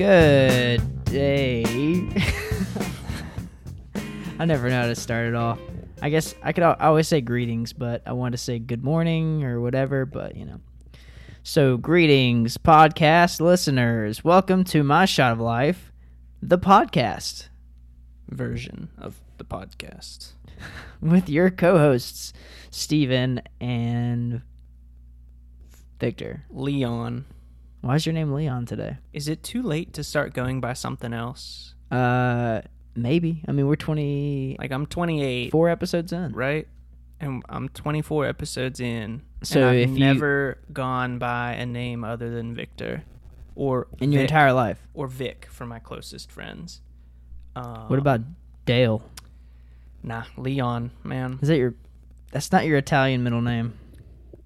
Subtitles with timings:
[0.00, 1.62] Good day.
[4.38, 5.58] I never know how to start it off.
[6.00, 9.60] I guess I could always say greetings, but I want to say good morning or
[9.60, 10.60] whatever, but you know.
[11.42, 14.24] So, greetings, podcast listeners.
[14.24, 15.92] Welcome to My Shot of Life,
[16.42, 17.48] the podcast,
[18.30, 20.32] version of the podcast.
[21.02, 22.32] with your co hosts,
[22.70, 24.40] Steven and
[25.98, 26.46] Victor.
[26.48, 27.26] Leon,
[27.80, 28.98] Why is your name Leon today?
[29.12, 31.74] is it too late to start going by something else?
[31.90, 32.60] Uh,
[32.94, 33.42] maybe.
[33.48, 34.56] I mean, we're 20.
[34.58, 36.32] Like I'm 28, Four episodes in.
[36.32, 36.68] right?
[37.20, 39.22] And I'm 24 episodes in.
[39.42, 43.02] So and I've if you- never gone by a name other than Victor
[43.54, 44.86] or In your entire life.
[44.94, 46.80] or Vic for my closest friends.
[47.56, 48.20] Uh, What about
[48.66, 49.02] Dale?
[50.02, 50.90] nah Leon?
[51.02, 51.74] Man, Is that your?
[52.30, 53.74] That's not your Italian middle name.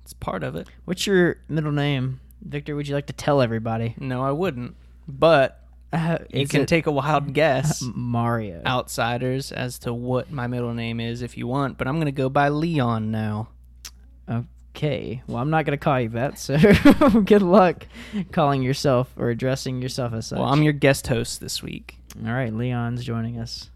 [0.02, 0.68] it's part of it.
[0.84, 2.76] What's your middle name, Victor?
[2.76, 3.94] Would you like to tell everybody?
[3.98, 4.76] No, I wouldn't.
[5.08, 5.60] But
[5.92, 7.82] Uh, you can take a wild guess.
[7.94, 8.62] Mario.
[8.66, 12.12] outsiders as to what my middle name is if you want, but I'm going to
[12.12, 13.48] go by Leon now.
[14.76, 15.22] Okay.
[15.28, 16.36] Well, I'm not gonna call you that.
[16.38, 16.56] So
[17.24, 17.86] good luck
[18.32, 20.38] calling yourself or addressing yourself as such.
[20.40, 21.96] Well, I'm your guest host this week.
[22.26, 23.70] All right, Leon's joining us.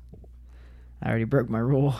[1.01, 1.95] I already broke my rule.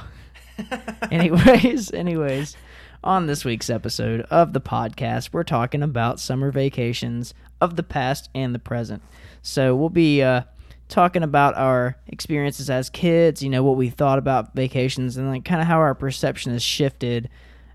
[1.13, 2.57] anyways, anyways,
[3.03, 8.29] on this week's episode of the podcast, we're talking about summer vacations of the past
[8.35, 9.03] and the present.
[9.43, 10.43] So we'll be uh,
[10.89, 15.45] talking about our experiences as kids, you know, what we thought about vacations, and like
[15.45, 17.29] kind of how our perception has shifted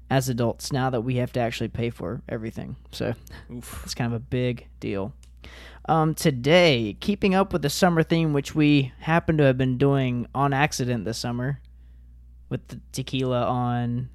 [0.09, 2.75] as adults now that we have to actually pay for everything.
[2.91, 3.13] So
[3.51, 3.81] Oof.
[3.83, 5.13] it's kind of a big deal.
[5.85, 10.27] Um, today, keeping up with the summer theme, which we happen to have been doing
[10.33, 11.59] on accident this summer,
[12.49, 14.09] with the tequila on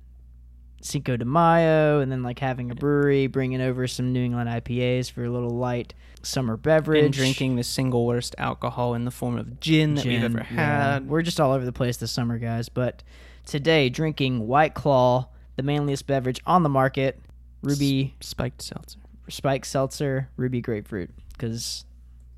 [0.81, 5.11] Cinco de Mayo, and then like having a brewery, bringing over some New England IPAs
[5.11, 7.05] for a little light summer beverage.
[7.05, 10.47] And drinking the single worst alcohol in the form of gin that we've Gin, ever
[10.51, 10.93] yeah.
[10.93, 11.09] had.
[11.09, 12.69] We're just all over the place this summer, guys.
[12.69, 13.03] But
[13.47, 17.21] today, drinking White Claw, the manliest beverage on the market,
[17.63, 19.01] Ruby Spiked seltzer.
[19.29, 21.85] Spike Seltzer, Ruby Grapefruit, because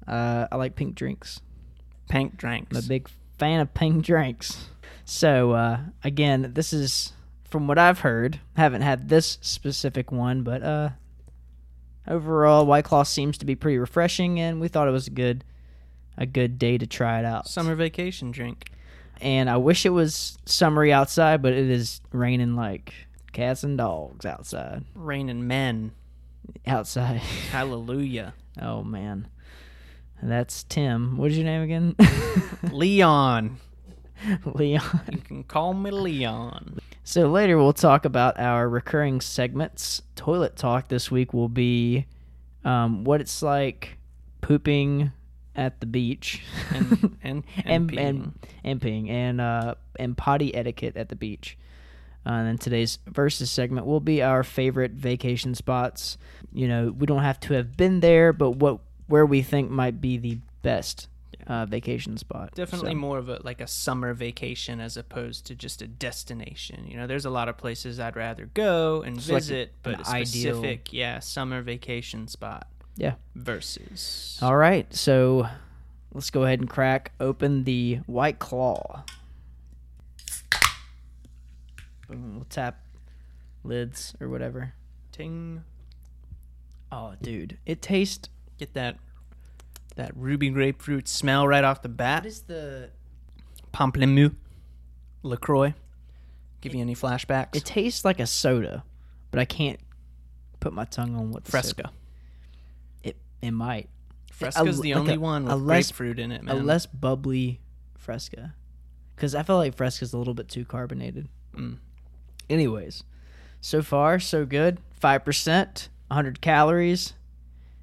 [0.09, 1.41] uh, I like pink drinks.
[2.09, 2.77] Pink drinks.
[2.77, 3.09] I'm a big
[3.39, 4.67] fan of pink drinks.
[5.05, 7.13] So uh, again, this is
[7.51, 8.41] from what I've heard.
[8.57, 10.91] Haven't had this specific one, but uh,
[12.07, 15.45] overall, White Claw seems to be pretty refreshing, and we thought it was a good
[16.17, 17.49] a good day to try it out.
[17.49, 18.71] Summer vacation drink.
[19.21, 22.93] And I wish it was summery outside, but it is raining like
[23.33, 24.85] cats and dogs outside.
[24.95, 25.93] Raining men.
[26.67, 27.17] Outside.
[27.51, 28.35] Hallelujah.
[28.61, 29.29] Oh man.
[30.23, 31.17] That's Tim.
[31.17, 31.97] What is your name again?
[32.71, 33.59] Leon.
[34.45, 35.01] Leon.
[35.11, 36.79] You can call me Leon.
[37.11, 40.01] So later we'll talk about our recurring segments.
[40.15, 42.07] Toilet talk this week will be
[42.65, 43.99] um, what it's like
[44.43, 45.11] pooping
[45.57, 46.41] at the beach
[46.73, 47.99] And and and, and peeing.
[47.99, 48.33] and,
[48.63, 51.59] and peeing and uh, and potty etiquette at the beach.
[52.25, 56.17] Uh, and then today's versus segment will be our favorite vacation spots.
[56.53, 58.79] You know, we don't have to have been there, but what
[59.09, 61.09] where we think might be the best
[61.47, 62.55] uh, vacation spot.
[62.55, 66.87] Definitely So- more of a like a summer vacation as opposed to just a destination.
[66.87, 70.01] You know, there's a lot of places I'd rather go and Just like visit, but
[70.07, 70.25] a ideal-
[70.57, 73.15] specific, yeah, summer vacation spot Yeah.
[73.35, 75.47] versus All right, so
[76.13, 79.05] let's go ahead and crack open the White Claw.
[82.09, 82.83] Boom, we'll tap
[83.65, 84.75] lids or whatever.
[85.13, 85.65] ting.
[86.93, 88.29] Oh, dude, it tastes.
[88.59, 88.97] Get that
[90.01, 92.23] that ruby grapefruit smell right off the bat.
[92.23, 92.89] What is the?
[93.73, 94.35] Pamplemousse,
[95.23, 95.75] Lacroix.
[96.63, 97.55] Give you any flashbacks?
[97.55, 98.83] It tastes like a soda,
[99.31, 99.79] but I can't
[100.59, 101.91] put my tongue on what the soda- Fresca.
[103.03, 103.89] It it might
[104.33, 106.87] Fresca's a- the like only a- one a with less- grapefruit in it, a less
[106.87, 107.61] bubbly
[107.97, 108.55] Fresca,
[109.15, 111.29] because I feel like Fresca's a little bit too carbonated.
[111.55, 111.77] Mm.
[112.49, 113.05] Anyways,
[113.61, 114.79] so far so good.
[114.93, 117.13] Five percent, 100 calories,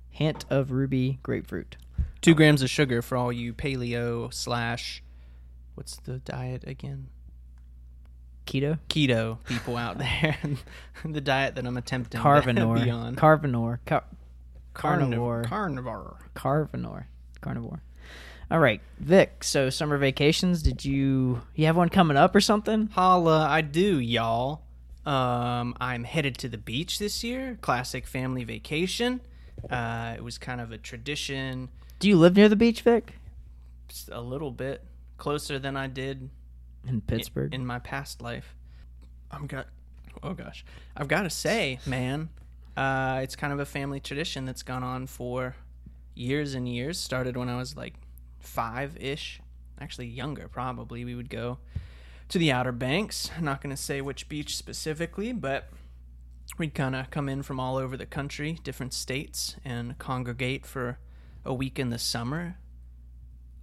[0.10, 1.78] hint of ruby grapefruit.
[2.22, 5.04] Two grams of sugar for all you paleo slash.
[5.76, 7.08] What's the diet again?
[8.46, 10.38] Keto, keto people out there.
[11.06, 13.16] the diet that I'm attempting to carnivore, be on.
[13.16, 14.06] carnivore, car-
[14.74, 15.44] Carnivore.
[15.44, 16.68] carnivore, Carnivore.
[16.72, 17.08] carnivore,
[17.42, 17.82] carnivore.
[18.50, 19.44] All right, Vic.
[19.44, 20.62] So summer vacations.
[20.64, 22.88] Did you you have one coming up or something?
[22.94, 24.62] Holla, I do, y'all.
[25.06, 27.58] Um, I'm headed to the beach this year.
[27.62, 29.20] Classic family vacation.
[29.70, 31.68] Uh, it was kind of a tradition,
[32.00, 33.14] Do you live near the beach, Vic?
[33.88, 34.84] just a little bit
[35.18, 36.30] closer than I did
[36.86, 37.54] In Pittsburgh.
[37.54, 38.54] in my past life.
[39.32, 39.68] I'm got.
[40.24, 40.66] Oh gosh,
[40.96, 42.30] I've got to say, man,
[42.76, 45.56] uh, it's kind of a family tradition that's gone on for
[46.16, 47.00] years and years.
[47.00, 47.94] Started when I was like
[48.40, 49.40] five ish,
[49.80, 51.06] actually younger probably.
[51.06, 51.60] We would go
[52.30, 53.30] to the Outer Banks.
[53.38, 55.70] I'm not going to say which beach specifically, but
[56.58, 60.98] we'd kind of come in from all over the country, different states, and congregate for
[61.48, 62.58] a week in the summer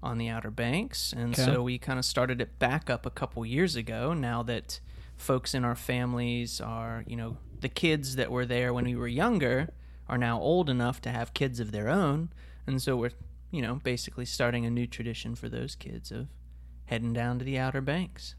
[0.03, 1.13] on the Outer Banks.
[1.13, 1.45] And Okay.
[1.45, 4.81] so we kind of started it back up a couple years ago now that
[5.17, 9.09] folks in our families are, you know, the kids that were there when we were
[9.09, 9.71] younger
[10.09, 12.31] are now old enough to have kids of their own.
[12.67, 13.13] And so we're,
[13.51, 16.29] you know, basically starting a new tradition for those kids of
[16.87, 18.35] heading down to the Outer Banks.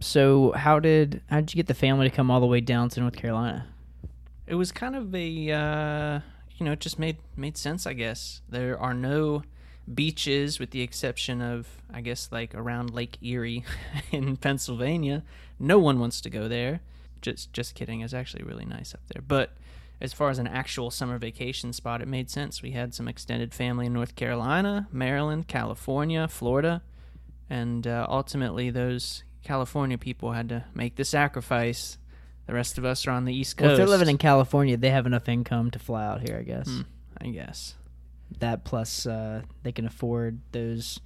[0.00, 2.88] So how did how did you get the family to come all the way down
[2.90, 3.66] to North Carolina?
[4.46, 6.20] It was kind of a, uh,
[6.60, 7.86] you know, it just made made sense.
[7.86, 9.42] I guess there are no
[9.92, 13.64] beaches, with the exception of, I guess, like around Lake Erie
[14.12, 15.24] in Pennsylvania.
[15.58, 16.80] No one wants to go there.
[17.22, 18.02] Just just kidding.
[18.02, 19.22] It's actually really nice up there.
[19.26, 19.56] But
[20.00, 22.62] as far as an actual summer vacation spot, it made sense.
[22.62, 26.82] We had some extended family in North Carolina, Maryland, California, Florida,
[27.48, 31.98] and uh, ultimately those California people had to make the sacrifice.
[32.50, 33.62] The rest of us are on the East Coast.
[33.64, 36.42] Well, if they're living in California, they have enough income to fly out here, I
[36.42, 36.66] guess.
[36.68, 36.80] Hmm,
[37.20, 37.76] I guess.
[38.40, 40.98] That plus uh, they can afford those,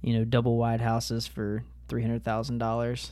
[0.00, 3.10] you know, double wide houses for three hundred thousand dollars,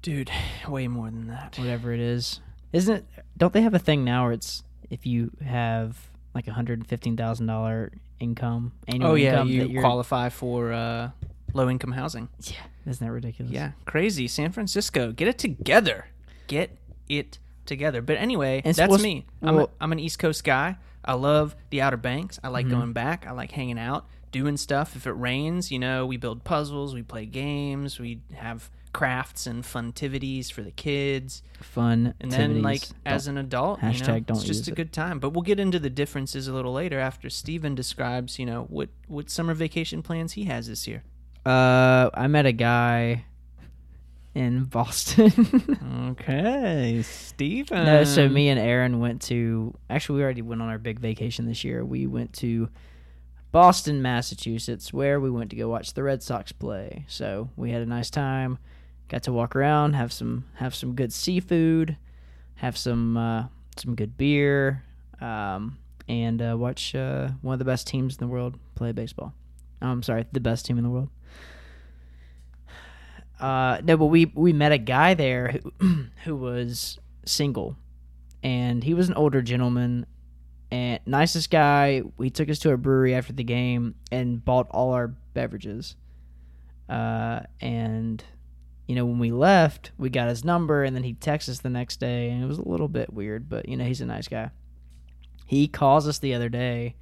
[0.00, 0.30] Dude,
[0.68, 1.58] way more than that.
[1.58, 2.38] whatever it is.
[2.72, 3.04] Isn't it?
[3.36, 5.96] Don't they have a thing now where it's if you have
[6.36, 7.90] like a hundred and fifteen thousand dollar
[8.20, 11.10] income annual Oh yeah, income you that qualify for uh,
[11.52, 12.28] low income housing.
[12.42, 13.52] yeah, isn't that ridiculous?
[13.52, 14.28] Yeah, crazy.
[14.28, 16.06] San Francisco, get it together.
[16.48, 16.76] Get
[17.08, 18.02] it together.
[18.02, 19.26] But anyway, And that's me.
[19.42, 20.76] I'm, well- a, I'm an East Coast guy.
[21.04, 22.38] I love the Outer Banks.
[22.42, 22.52] I Mm-hmm.
[22.54, 23.26] like going back.
[23.26, 24.94] I like hanging out, doing stuff.
[24.96, 29.64] If it rains, you know, we build puzzles, we play games, we have crafts and
[29.64, 31.42] funtivities for the kids.
[31.60, 32.14] fun.
[32.20, 33.02] And then, like, activities.
[33.06, 34.74] as an adult, you know, hashtag don't it's just a it.
[34.76, 35.18] good time.
[35.18, 38.90] But we'll get into the differences a little later after Steven describes, you know, what,
[39.08, 41.02] what summer vacation plans he has this year.
[41.46, 43.24] Uh, I met a guy
[44.34, 45.78] in Boston.
[46.12, 47.84] Okay, Steven.
[47.86, 49.74] no, so me and Aaron went to.
[49.88, 51.84] Actually, we already went on our big vacation this year.
[51.84, 52.68] We went to
[53.50, 57.04] Boston, Massachusetts, where we went to go watch the Red Sox play.
[57.08, 58.58] So we had a nice time.
[59.08, 61.96] Got to walk around, have some have some good seafood,
[62.56, 63.44] have some uh,
[63.76, 64.82] some good beer,
[65.20, 69.32] um, and uh, watch uh, one of the best teams in the world play baseball.
[69.80, 71.08] I'm sorry, the best team in the world.
[73.42, 77.76] Uh, no, but we we met a guy there who who was single,
[78.42, 80.06] and he was an older gentleman,
[80.70, 82.02] and nicest guy.
[82.16, 85.96] We took us to a brewery after the game and bought all our beverages.
[86.88, 88.22] Uh, and
[88.86, 91.68] you know when we left, we got his number, and then he texted us the
[91.68, 94.28] next day, and it was a little bit weird, but you know he's a nice
[94.28, 94.50] guy.
[95.46, 96.94] He calls us the other day,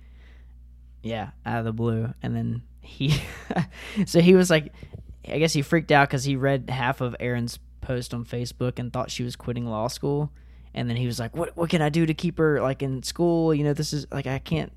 [1.02, 3.22] yeah, out of the blue, and then he,
[4.06, 4.72] so he was like,
[5.30, 8.92] I guess he freaked out because he read half of Aaron's post on Facebook and
[8.92, 10.30] thought she was quitting law school,
[10.74, 13.02] and then he was like, "What what can I do to keep her like in
[13.02, 13.54] school?
[13.54, 14.72] You know, this is like I can't.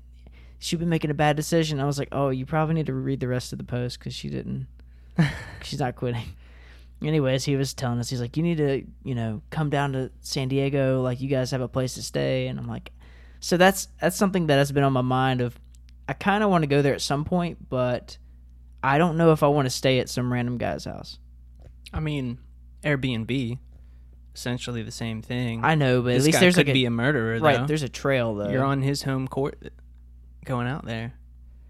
[0.58, 3.20] She'd be making a bad decision." I was like, "Oh, you probably need to read
[3.20, 4.66] the rest of the post because she didn't.
[5.62, 6.26] she's not quitting."
[7.02, 10.10] Anyways, he was telling us he's like, "You need to, you know, come down to
[10.20, 11.02] San Diego.
[11.02, 12.92] Like, you guys have a place to stay." And I'm like,
[13.40, 15.58] "So that's that's something that has been on my mind of."
[16.06, 18.18] I kind of want to go there at some point, but
[18.84, 21.18] I don't know if I want to stay at some random guy's house.
[21.90, 22.38] I mean,
[22.82, 23.58] Airbnb,
[24.34, 25.64] essentially the same thing.
[25.64, 27.60] I know, but this at least there's could like a, be a murderer, right.
[27.60, 27.66] though.
[27.66, 28.50] There's a trail though.
[28.50, 29.58] You're on his home court,
[30.44, 31.14] going out there.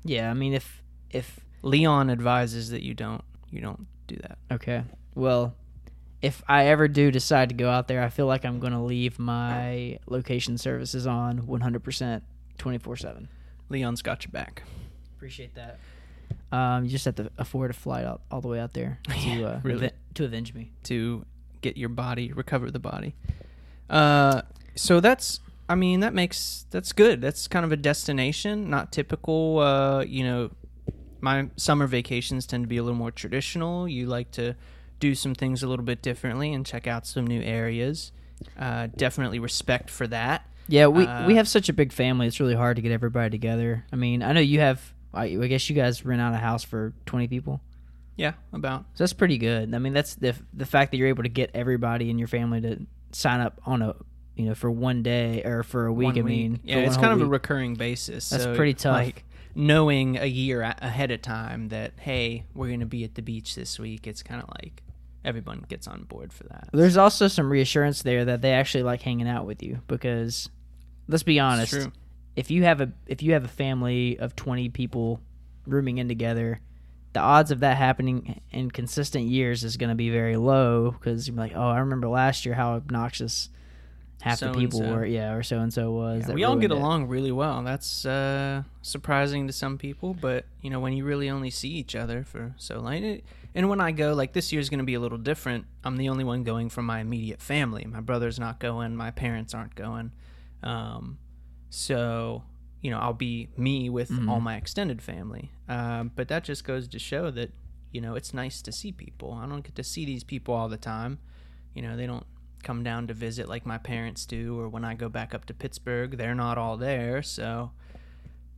[0.03, 4.39] Yeah, I mean, if if Leon advises that you don't, you don't do that.
[4.51, 4.83] okay,
[5.15, 5.55] well,
[6.21, 8.81] if I ever do decide to go out there, I feel like I'm going to
[8.81, 12.23] leave my location services on 100%,
[12.59, 13.29] 24 seven.
[13.69, 14.65] Leon's got your back.
[15.17, 15.79] Appreciate that.
[16.53, 19.45] Um, you just have to afford a flight out all the way out there to
[19.45, 19.91] uh, really.
[20.15, 20.71] to avenge me.
[20.85, 21.25] to
[21.61, 23.15] get your body recover the body
[23.89, 24.43] uh
[24.75, 29.59] so that's i mean that makes that's good that's kind of a destination not typical
[29.61, 30.51] uh you know
[31.21, 34.55] my summer vacations tend to be a little more traditional you like to
[35.01, 38.13] do some things a little bit differently and check out some new areas
[38.59, 42.27] uh definitely respect for that Yeah, we Uh, we have such a big family.
[42.27, 43.85] It's really hard to get everybody together.
[43.93, 44.94] I mean, I know you have.
[45.15, 47.61] I, I guess you guys rent out a house for 20 people.
[48.17, 49.75] yeah about So that's pretty good.
[49.75, 52.61] I mean, that's the the fact that you're able to get everybody in your family
[52.63, 53.95] to sign up on a
[54.37, 56.07] you know for one day or for a week.
[56.07, 58.95] one I mean, yeah it's kind of a recurring basis That's so, pretty tough.
[58.95, 63.55] like knowing a year ahead of time that hey we're gonna be at the beach
[63.55, 64.83] this week it's kind of like
[65.25, 69.01] everyone gets on board for that There's also some reassurance there that they actually like
[69.03, 70.49] hanging out with you because
[71.07, 71.93] let's be honest, true.
[72.37, 75.21] If you have a if you have a family of 20 people
[75.67, 76.61] rooming in together,
[77.13, 81.29] the odds of that happening in consistent years is going to be very low because
[81.29, 83.51] you're like, oh, I remember last year how obnoxious
[84.23, 84.97] half the people So-and-so.
[84.97, 86.27] were, yeah, or so and so was.
[86.29, 86.77] Yeah, we all get it.
[86.77, 87.63] along really well.
[87.63, 91.95] That's uh, surprising to some people, but you know when you really only see each
[91.95, 92.95] other for so long.
[92.95, 93.25] it-
[93.55, 95.67] And when I go, like this year's going to be a little different.
[95.85, 97.85] I'm the only one going from my immediate family.
[97.85, 98.97] My brother's not going.
[98.97, 100.11] My parents aren't going.
[100.63, 101.19] Um,
[101.75, 102.45] so
[102.83, 105.51] you know I'll be me with all my extended family.
[105.69, 107.53] Um, but that just goes to show that
[107.91, 109.33] you know it's nice to see people.
[109.33, 111.19] I don't get to see these people all the time.
[111.75, 112.27] You know they don't
[112.63, 115.55] come down to visit like my parents do or when I go back up to
[115.55, 117.23] Pittsburgh they're not all there.
[117.23, 117.73] So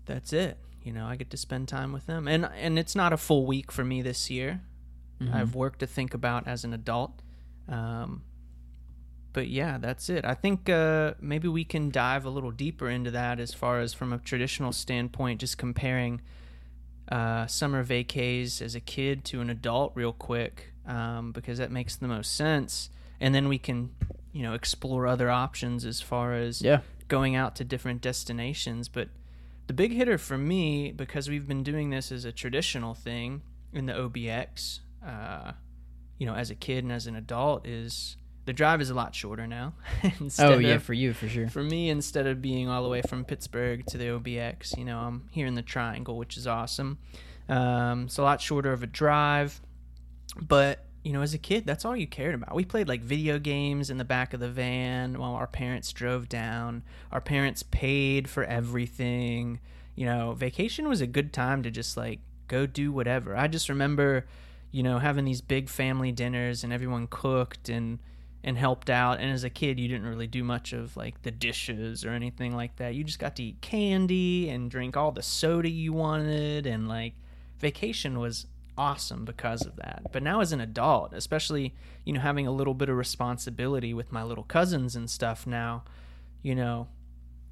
[0.05, 0.59] that's it.
[0.83, 2.29] You know I get to spend time with them.
[2.29, 4.61] And and it's not a full week for me this year.
[5.33, 7.23] I have work to think about as an adult.
[7.67, 8.25] Um
[9.37, 10.25] but yeah that's it.
[10.25, 13.93] I think uh maybe we can dive a little deeper into that as far as
[13.93, 16.23] from a traditional standpoint just comparing
[17.09, 21.95] uh, summer vacays as a kid to an adult real quick um, because that makes
[21.97, 22.91] the most sense.
[23.21, 23.91] And then we can
[24.33, 26.81] you know explore other options as far as Yeah.
[27.09, 28.89] going out to different destinations.
[28.89, 29.09] But
[29.67, 33.85] the big hitter for me because we've been doing this as a traditional thing in
[33.87, 35.53] the obx uh,
[36.19, 38.17] you know as a kid and as an adult is
[38.47, 39.75] the drive is a lot shorter now
[40.39, 41.49] Oh yeah, of- for you for sure.
[41.49, 44.99] for me, instead of being all the way from Pittsburgh to the OBX, you know,
[44.99, 46.99] I'm here in the Triangle, which is awesome.
[47.49, 49.61] Um, it's a lot shorter of a drive,
[50.41, 52.53] but you know, as a kid, that's all you cared about.
[52.57, 56.29] We played like video games in the back of the van while our parents drove
[56.29, 56.83] down.
[57.13, 59.61] Our parents paid for everything.
[59.95, 63.37] You know, vacation was a good time to just like go do whatever.
[63.37, 64.27] I just remember,
[64.73, 68.01] you know, having these big family dinners and everyone cooked and
[68.47, 69.19] and helped out.
[69.19, 72.55] And as a kid, you didn't really do much of like the dishes or anything
[72.55, 72.95] like that.
[72.95, 76.65] You just got to eat candy and drink all the soda you wanted.
[76.65, 77.15] And like
[77.59, 78.47] vacation was
[78.79, 80.03] awesome because of that.
[80.13, 81.75] But now as an adult, especially,
[82.05, 85.83] you know, having a little bit of responsibility with my little cousins and stuff now,
[86.41, 86.87] you know,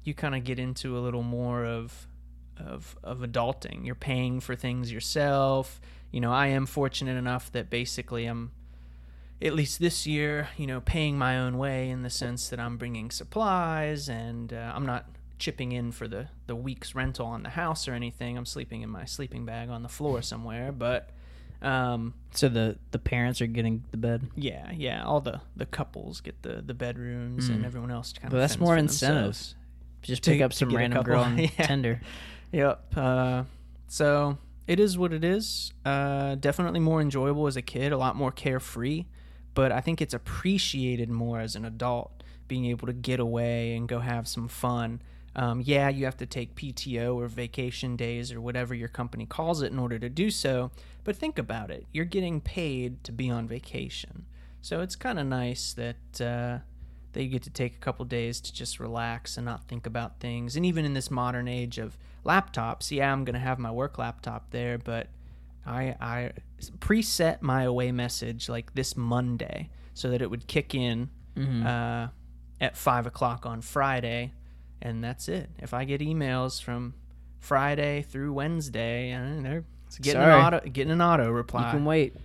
[0.05, 2.07] you kind of get into a little more of
[2.55, 3.85] of of adulting.
[3.85, 5.81] You're paying for things yourself.
[6.09, 8.51] You know, I am fortunate enough that basically I'm
[9.41, 12.77] at least this year, you know, paying my own way in the sense that I'm
[12.77, 15.05] bringing supplies and uh, I'm not
[15.37, 18.37] chipping in for the the week's rental on the house or anything.
[18.37, 21.09] I'm sleeping in my sleeping bag on the floor somewhere, but
[21.61, 24.27] um So the the parents are getting the bed.
[24.35, 28.37] yeah, yeah, all the the couples get the the bedrooms and everyone else kind But
[28.37, 29.55] of that's more incentives.
[30.01, 31.47] Just To- pick up some random girl on yeah.
[31.67, 31.99] Tinder.
[32.53, 32.95] Yep.
[32.97, 33.43] Uh,
[33.87, 34.37] so
[34.67, 35.73] it is what it is.
[35.83, 39.05] Uh, definitely more enjoyable as a kid, a lot more carefree,
[39.55, 43.87] but I think it's appreciated more as an adult, being able to get away and
[43.87, 45.01] go have some fun.
[45.35, 49.61] Um, yeah, you have to take PTO or vacation days or whatever your company calls
[49.61, 50.71] it in order to do so,
[51.03, 51.85] but think about it.
[51.91, 54.25] You're getting paid to be on vacation.
[54.61, 56.59] So it's kind of nice that uh,
[57.13, 60.19] that you get to take a couple days to just relax and not think about
[60.19, 60.55] things.
[60.55, 64.51] And even in this modern age of laptops, yeah, I'm gonna have my work laptop
[64.51, 65.07] there, but
[65.65, 66.31] I I
[66.79, 72.07] preset my away message like this Monday so that it would kick in uh,
[72.61, 74.33] at five o'clock on Friday,
[74.81, 75.49] and that's it.
[75.59, 76.93] If I get emails from
[77.39, 79.65] Friday through Wednesday, and they're
[80.01, 80.33] getting Sorry.
[80.33, 81.65] an auto getting an auto reply.
[81.67, 82.15] You can wait.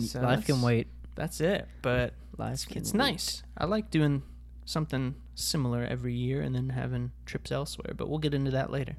[0.00, 0.88] So Life can wait.
[1.14, 1.68] That's it.
[1.82, 3.42] But Life it's, it's nice.
[3.56, 4.22] I like doing
[4.64, 7.94] something similar every year and then having trips elsewhere.
[7.96, 8.96] But we'll get into that later.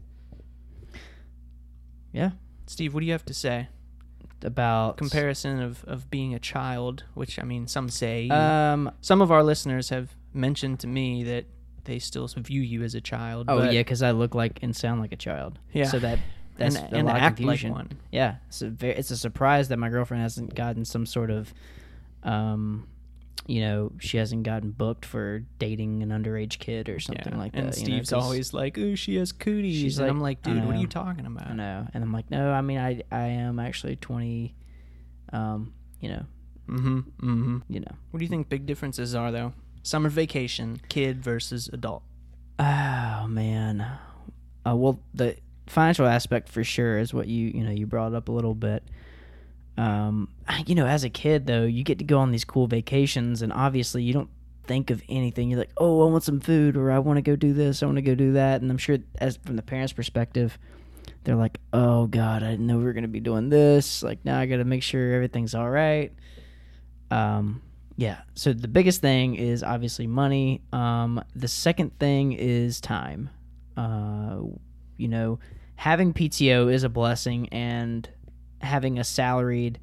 [2.13, 2.31] Yeah.
[2.67, 3.67] Steve, what do you have to say?
[4.43, 8.29] About Comparison of, of being a child, which I mean, some say.
[8.29, 8.91] Um.
[9.01, 11.45] some of our listeners have mentioned to me that
[11.85, 13.45] they still view you as a child.
[13.47, 15.57] Oh yeah, because I look like and sound like a child.
[15.71, 15.85] Yeah.
[15.85, 16.19] So that
[16.57, 17.71] that's and, a and lot of act confusion.
[17.71, 17.97] like one.
[18.11, 18.35] Yeah.
[18.47, 21.53] It's a it's a surprise that my girlfriend hasn't gotten some sort of,
[22.23, 22.87] um,
[23.47, 27.37] you know, she hasn't gotten booked for dating an underage kid or something Yeah.
[27.39, 27.79] like and that.
[27.87, 30.75] you know, always like, "Ooh, she has cooties," She's and like, I'm like, "Dude, what
[30.75, 33.59] are you talking about?" I know, and I'm like, no, I mean, I I am
[33.59, 34.55] actually 20.
[35.33, 36.25] Um, you know,
[36.69, 36.97] Mm-hmm.
[36.97, 37.57] Mm-hmm.
[37.69, 37.91] you know.
[38.11, 39.53] What do you think big differences are though?
[39.83, 42.01] Summer vacation, kid versus adult.
[42.59, 43.85] Oh man.
[44.65, 45.35] Uh, well, the
[45.67, 48.83] financial aspect for sure is what you you know you brought up a little bit.
[49.77, 50.29] Um,
[50.65, 53.51] you know, as a kid though, you get to go on these cool vacations, and
[53.51, 54.29] obviously you don't
[54.63, 55.49] think of anything.
[55.49, 57.85] You're like, oh, I want some food, or I want to go do this, I
[57.85, 60.57] want to go do that, and I'm sure as from the parents' perspective.
[61.23, 64.03] They're like, "Oh God, I didn't know we were gonna be doing this.
[64.03, 66.13] Like now, I got to make sure everything's all right."
[67.09, 67.61] Um,
[67.97, 68.21] yeah.
[68.35, 70.61] So the biggest thing is obviously money.
[70.71, 73.29] Um, the second thing is time.
[73.75, 74.41] Uh,
[74.97, 75.39] you know,
[75.75, 78.07] having PTO is a blessing, and
[78.65, 79.79] having a salaried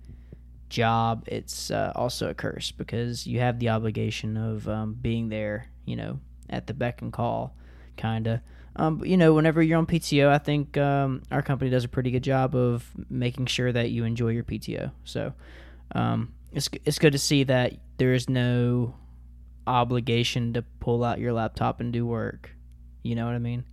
[0.68, 5.68] job, it's uh, also a curse because you have the obligation of um, being there,
[5.84, 6.18] you know,
[6.50, 7.54] at the beck and call,
[7.96, 8.40] kind of.
[8.74, 11.88] Um, but, you know, whenever you're on PTO, I think um, our company does a
[11.88, 14.92] pretty good job of making sure that you enjoy your PTO.
[15.04, 15.34] So
[15.94, 18.94] um, it's it's good to see that there is no
[19.66, 22.50] obligation to pull out your laptop and do work.
[23.02, 23.64] You know what I mean?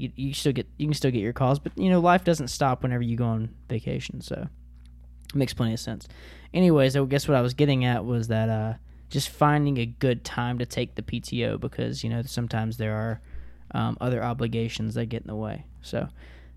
[0.00, 2.48] You you still get you can still get your calls, but you know life doesn't
[2.48, 4.20] stop whenever you go on vacation.
[4.20, 4.48] So
[5.28, 6.08] it makes plenty of sense.
[6.54, 8.74] Anyways, I guess what I was getting at was that uh,
[9.08, 13.20] just finding a good time to take the PTO because you know sometimes there are
[13.72, 15.66] um, other obligations that get in the way.
[15.82, 16.08] So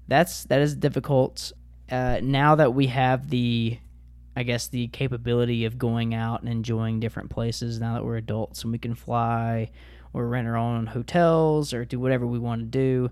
[0.08, 1.52] that's that is difficult.
[1.92, 3.78] Uh, now that we have the,
[4.36, 7.80] I guess the capability of going out and enjoying different places.
[7.80, 9.70] Now that we're adults and we can fly
[10.14, 13.12] or rent our own hotels or do whatever we want to do.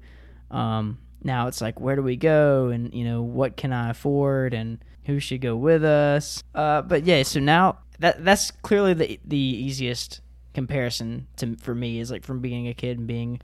[0.51, 4.53] Um, now it's like where do we go and you know what can I afford
[4.53, 6.43] and who should go with us.
[6.53, 10.21] Uh, but yeah, so now that that's clearly the the easiest
[10.53, 13.39] comparison to for me is like from being a kid and being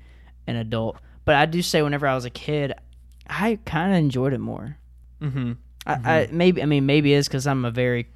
[0.46, 0.98] an adult.
[1.26, 2.74] But I do say whenever I was a kid,
[3.28, 4.78] I kind of enjoyed it more.
[5.22, 5.54] Mm-hmm.
[5.86, 8.08] I, I maybe I mean maybe it's because I'm a very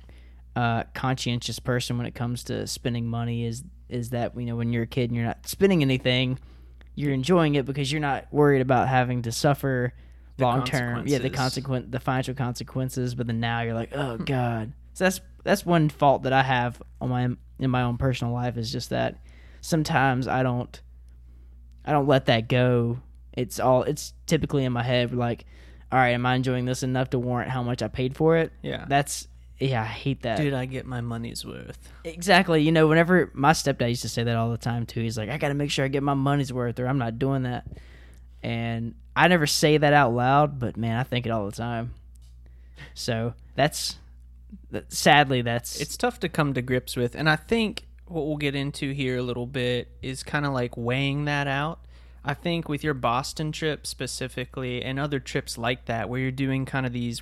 [0.56, 3.46] uh, conscientious person when it comes to spending money.
[3.46, 6.40] Is is that you know when you're a kid and you're not spending anything,
[6.96, 9.94] you're enjoying it because you're not worried about having to suffer
[10.38, 11.08] long term.
[11.08, 13.16] Yeah, the consequent the financial consequences.
[13.16, 14.24] But then now you're like, oh hmm.
[14.24, 14.74] god.
[14.94, 17.30] So that's that's one fault that I have on my
[17.60, 19.18] in my own personal life is just that
[19.62, 20.82] sometimes I don't
[21.86, 23.00] I don't let that go.
[23.34, 25.46] It's all it's typically in my head like,
[25.92, 28.52] all right, am I enjoying this enough to warrant how much I paid for it?
[28.62, 28.86] Yeah.
[28.88, 29.28] That's
[29.62, 30.38] yeah, I hate that.
[30.38, 31.78] Dude, I get my money's worth?
[32.04, 32.62] Exactly.
[32.62, 35.02] You know, whenever my stepdad used to say that all the time too.
[35.02, 37.20] He's like, I got to make sure I get my money's worth, or I'm not
[37.20, 37.68] doing that.
[38.44, 41.94] And I never say that out loud, but man, I think it all the time.
[42.94, 43.98] So that's
[44.72, 48.38] that, sadly that's It's tough to come to grips with, and I think what we'll
[48.38, 51.80] get into here a little bit is kind of like weighing that out.
[52.24, 56.66] I think with your Boston trip specifically, and other trips like that, where you're doing
[56.66, 57.22] kind of these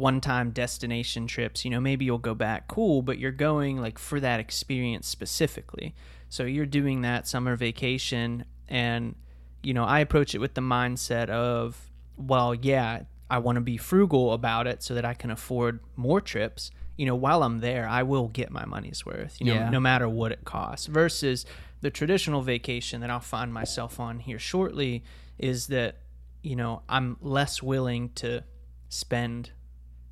[0.00, 4.18] one-time destination trips, you know, maybe you'll go back, cool, but you're going like for
[4.20, 5.94] that experience specifically.
[6.28, 9.14] So you're doing that summer vacation, and
[9.62, 13.76] you know, I approach it with the mindset of, well, yeah, I want to be
[13.76, 16.70] frugal about it so that I can afford more trips.
[16.96, 19.70] You know, while I'm there, I will get my money's worth, you know, Yeah.
[19.70, 20.86] no matter what it costs.
[20.86, 21.44] Versus
[21.82, 25.02] the traditional vacation that I'll find myself on here shortly
[25.38, 25.96] is that,
[26.42, 28.44] you know, I'm less willing to
[28.88, 29.52] spend,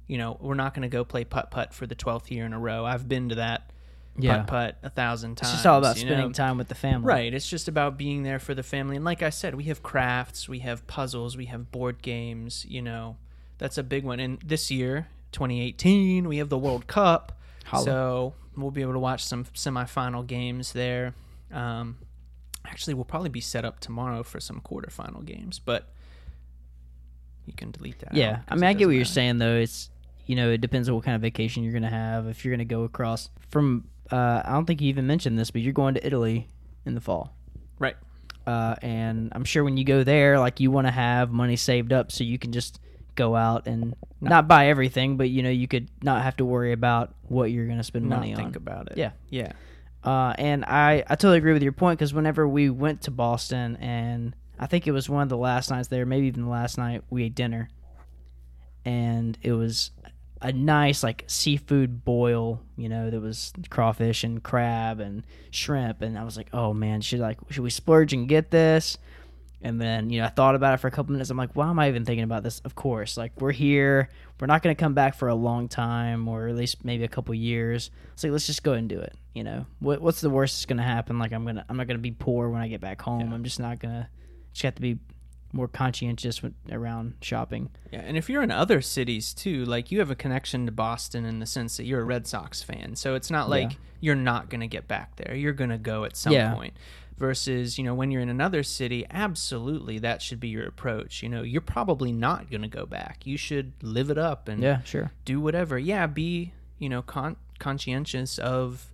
[0.09, 2.53] you know, we're not going to go play putt putt for the 12th year in
[2.53, 2.85] a row.
[2.85, 3.71] I've been to that
[4.17, 4.39] yeah.
[4.39, 5.51] putt putt a thousand times.
[5.51, 6.33] It's just all about spending know?
[6.33, 7.07] time with the family.
[7.07, 7.33] Right.
[7.33, 8.97] It's just about being there for the family.
[8.97, 12.83] And like I said, we have crafts, we have puzzles, we have board games, you
[12.83, 13.17] know.
[13.59, 14.19] That's a big one.
[14.19, 17.39] And this year, 2018, we have the World Cup.
[17.65, 17.85] Holla.
[17.85, 21.15] So we'll be able to watch some semifinal games there.
[21.53, 21.99] Um,
[22.65, 25.93] actually, we'll probably be set up tomorrow for some quarterfinal games, but
[27.47, 28.15] you can delete that.
[28.15, 29.57] Yeah, I mean, I get what doesn't you're saying though.
[29.57, 29.91] It's
[30.29, 32.27] you know, it depends on what kind of vacation you're gonna have.
[32.29, 35.63] If you're gonna go across from, uh, I don't think you even mentioned this, but
[35.63, 36.47] you're going to Italy
[36.85, 37.35] in the fall.
[37.79, 37.97] Right.
[38.47, 41.93] Uh, and I'm sure when you go there, like you want to have money saved
[41.95, 42.79] up so you can just
[43.15, 46.73] go out and not buy everything, but you know, you could not have to worry
[46.73, 48.57] about what you're gonna spend Not money think on.
[48.57, 48.99] about it.
[48.99, 49.13] Yeah.
[49.31, 49.53] Yeah.
[50.05, 53.77] Uh, and I, I totally agree with your point because whenever we went to Boston,
[53.77, 56.77] and I think it was one of the last nights there, maybe even the last
[56.79, 57.69] night, we ate dinner,
[58.85, 59.91] and it was
[60.41, 62.61] a nice like seafood boil.
[62.77, 67.01] You know, that was crawfish and crab and shrimp, and I was like, oh man,
[67.01, 68.99] should like should we splurge and get this?
[69.61, 71.31] And then you know I thought about it for a couple minutes.
[71.31, 72.61] I'm like, why am I even thinking about this?
[72.61, 74.09] Of course, like we're here,
[74.41, 77.09] we're not going to come back for a long time, or at least maybe a
[77.09, 77.91] couple years.
[78.13, 79.15] It's like let's just go ahead and do it.
[79.35, 81.19] You know, what what's the worst that's going to happen?
[81.19, 83.29] Like I'm gonna I'm not going to be poor when I get back home.
[83.29, 83.35] Yeah.
[83.35, 84.09] I'm just not gonna.
[84.53, 84.99] Just have to be
[85.53, 87.71] more conscientious around shopping.
[87.91, 91.25] Yeah, and if you're in other cities too, like you have a connection to Boston
[91.25, 92.97] in the sense that you're a Red Sox fan.
[92.97, 93.77] So it's not like Yeah.
[94.01, 95.35] you're not going to get back there.
[95.35, 96.55] You're going to go at some Yeah.
[96.55, 96.75] point.
[97.17, 101.21] Versus, you know, when you're in another city, absolutely that should be your approach.
[101.21, 103.27] You know, you're probably not going to go back.
[103.27, 105.11] You should live it up and Yeah, sure.
[105.25, 105.79] do whatever.
[105.81, 108.93] Yeah, be, you know, con- conscientious of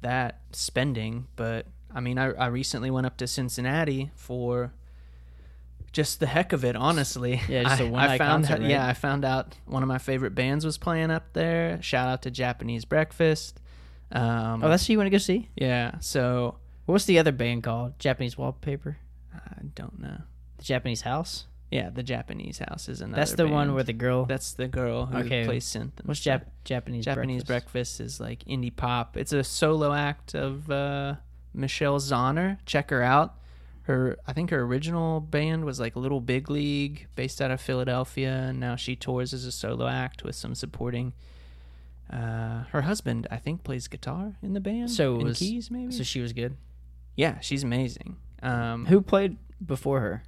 [0.00, 4.72] that spending, but I mean, I, I recently went up to Cincinnati for
[5.96, 7.40] just the heck of it, honestly.
[7.48, 8.70] Yeah, just I a one-night I found concert, right?
[8.70, 11.80] yeah, I found out one of my favorite bands was playing up there.
[11.82, 13.58] Shout out to Japanese Breakfast.
[14.12, 15.48] Um, Oh, that's who you want to go see?
[15.56, 15.98] yeah.
[16.00, 17.98] So What's the other band called?
[17.98, 18.98] Japanese Wallpaper.
[19.34, 20.18] I don't know.
[20.58, 21.46] The Japanese house.
[21.70, 23.16] Yeah, the Japanese house is another.
[23.22, 24.24] That's the one where the girl.
[24.26, 25.44] That's the girl who Okay.
[25.46, 25.92] plays synth.
[26.04, 26.20] What's.
[26.20, 27.98] Jap- Japanese Japanese breakfast?
[27.98, 28.00] breakfast.
[28.00, 29.16] is like indie pop.
[29.16, 31.14] It's a solo act of uh,
[31.54, 32.58] Michelle Zauner.
[32.66, 33.34] Check her out.
[33.86, 38.46] Her, I think her original band was like Little Big League, based out of Philadelphia,
[38.48, 41.12] and now she tours as a solo act with some supporting.
[42.12, 44.90] Uh, her husband, I think, plays guitar in the band.
[44.90, 45.92] So was- keys, maybe.
[45.92, 46.56] So she was good.
[47.16, 48.16] yeah, she's amazing.
[48.42, 50.22] Um, Who played before her?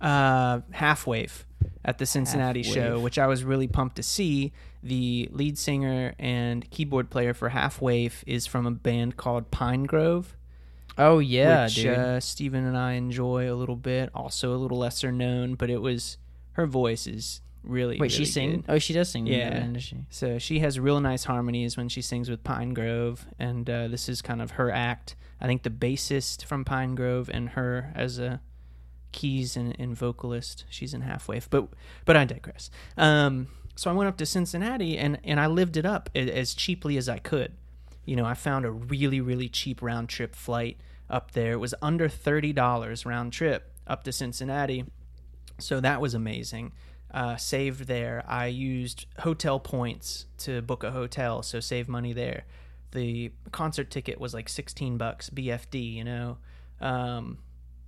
[0.00, 1.44] uh, Half Waif
[1.84, 3.02] at the Cincinnati Half show, Wave.
[3.02, 4.52] which I was really pumped to see.
[4.82, 10.26] The lead singer and keyboard player for Half Waif is from a band called Pinegrove,
[10.98, 11.96] Oh yeah, which dude.
[11.96, 14.10] uh, Steven and I enjoy a little bit.
[14.14, 16.18] Also, a little lesser known, but it was
[16.52, 17.98] her voice is really.
[17.98, 18.50] Wait, she really sing?
[18.50, 18.64] good.
[18.68, 19.26] Oh, she does sing.
[19.26, 19.60] Yeah.
[19.60, 19.98] does she?
[20.10, 24.20] So she has real nice harmonies when she sings with Pinegrove, and uh, this is
[24.22, 25.14] kind of her act.
[25.40, 28.40] I think the bassist from Pinegrove and her as a
[29.12, 30.64] keys and, and vocalist.
[30.68, 31.68] She's in Half Waif, but
[32.04, 32.70] but I digress.
[32.96, 36.96] Um, so I went up to Cincinnati and and I lived it up as cheaply
[36.96, 37.52] as I could.
[38.04, 40.78] You know, I found a really really cheap round trip flight
[41.10, 41.52] up there.
[41.52, 44.84] It was under thirty dollars round trip up to Cincinnati,
[45.58, 46.72] so that was amazing.
[47.10, 48.22] Uh, saved there.
[48.26, 52.44] I used hotel points to book a hotel, so save money there.
[52.90, 55.94] The concert ticket was like sixteen bucks BFD.
[55.94, 56.38] You know.
[56.80, 57.38] Um,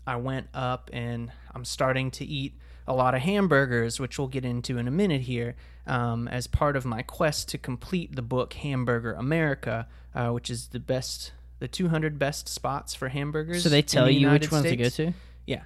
[0.06, 2.54] I went up and I'm starting to eat
[2.86, 5.54] a lot of hamburgers, which we'll get into in a minute here,
[5.86, 10.68] um, as part of my quest to complete the book Hamburger America, uh, which is
[10.68, 13.62] the best, the 200 best spots for hamburgers.
[13.62, 15.12] So they tell the you United which ones to go to.
[15.46, 15.62] Yeah.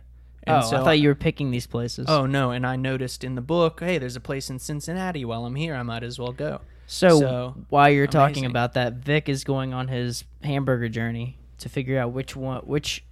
[0.46, 2.07] Oh, And so I thought you were picking these places.
[2.09, 2.50] Oh no!
[2.50, 5.24] And I noticed in the book, hey, there's a place in Cincinnati.
[5.24, 6.61] While I'm here, I might as well go.
[6.87, 11.68] so, so, while you're talking about that, Vic is going on his hamburger journey to
[11.70, 13.02] figure out which one, which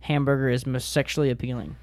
[0.00, 1.76] hamburger is most sexually appealing,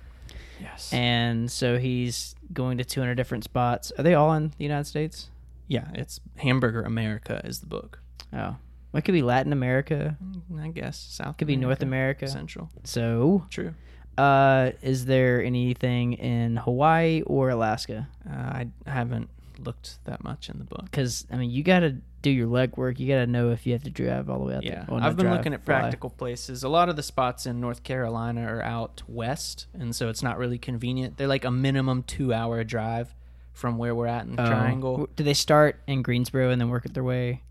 [0.60, 0.92] Yes.
[0.92, 3.92] and so he's going to 200 different spots.
[3.98, 5.30] Are they all in the United States?
[5.68, 8.00] yeah, it's Hamburger America is the book.
[8.34, 8.56] Oh,
[8.94, 10.18] it could be Latin America.
[10.52, 11.38] Mm, I guess South.
[11.38, 12.28] Could be North America.
[12.28, 12.70] Central.
[12.84, 13.74] So, True.
[14.18, 18.08] uh, is there anything in Hawaii or Alaska?
[18.30, 20.84] Uh, I haven't looked that much in the book.
[20.86, 23.00] Because I mean, you got to do your legwork.
[23.00, 25.00] You got to know if you have to drive all the way out Yeah, there.
[25.02, 25.80] I've been drive, looking at fly.
[25.80, 26.64] practical places.
[26.64, 30.38] A lot of the spots in North Carolina are out west, and so it's not
[30.38, 31.18] really convenient.
[31.18, 33.14] They're like a minimum two-hour drive
[33.54, 34.48] from where we're at in the Oh.
[34.48, 35.10] Triangle.
[35.16, 37.44] Do they start in Greensboro and then work their way,